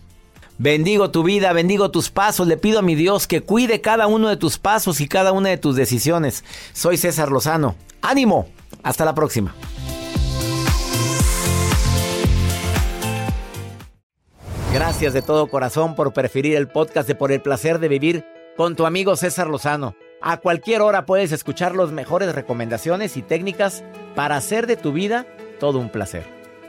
Bendigo 0.56 1.10
tu 1.10 1.24
vida, 1.24 1.52
bendigo 1.52 1.90
tus 1.90 2.10
pasos. 2.10 2.46
Le 2.46 2.56
pido 2.56 2.78
a 2.78 2.82
mi 2.82 2.94
Dios 2.94 3.26
que 3.26 3.40
cuide 3.40 3.80
cada 3.80 4.06
uno 4.06 4.28
de 4.28 4.36
tus 4.36 4.58
pasos 4.58 5.00
y 5.00 5.08
cada 5.08 5.32
una 5.32 5.48
de 5.48 5.58
tus 5.58 5.74
decisiones. 5.74 6.44
Soy 6.72 6.96
César 6.96 7.32
Lozano. 7.32 7.74
Ánimo. 8.02 8.48
Hasta 8.84 9.04
la 9.04 9.14
próxima. 9.14 9.52
Gracias 14.72 15.12
de 15.12 15.22
todo 15.22 15.48
corazón 15.48 15.96
por 15.96 16.12
preferir 16.12 16.54
el 16.54 16.68
podcast 16.68 17.08
de 17.08 17.16
Por 17.16 17.32
el 17.32 17.42
placer 17.42 17.80
de 17.80 17.88
vivir 17.88 18.24
con 18.56 18.76
tu 18.76 18.86
amigo 18.86 19.16
César 19.16 19.48
Lozano. 19.48 19.96
A 20.20 20.36
cualquier 20.36 20.82
hora 20.82 21.04
puedes 21.04 21.32
escuchar 21.32 21.74
las 21.74 21.90
mejores 21.90 22.32
recomendaciones 22.32 23.16
y 23.16 23.22
técnicas 23.22 23.82
para 24.14 24.36
hacer 24.36 24.68
de 24.68 24.76
tu 24.76 24.92
vida 24.92 25.26
todo 25.58 25.78
un 25.78 25.90
placer. 25.90 26.37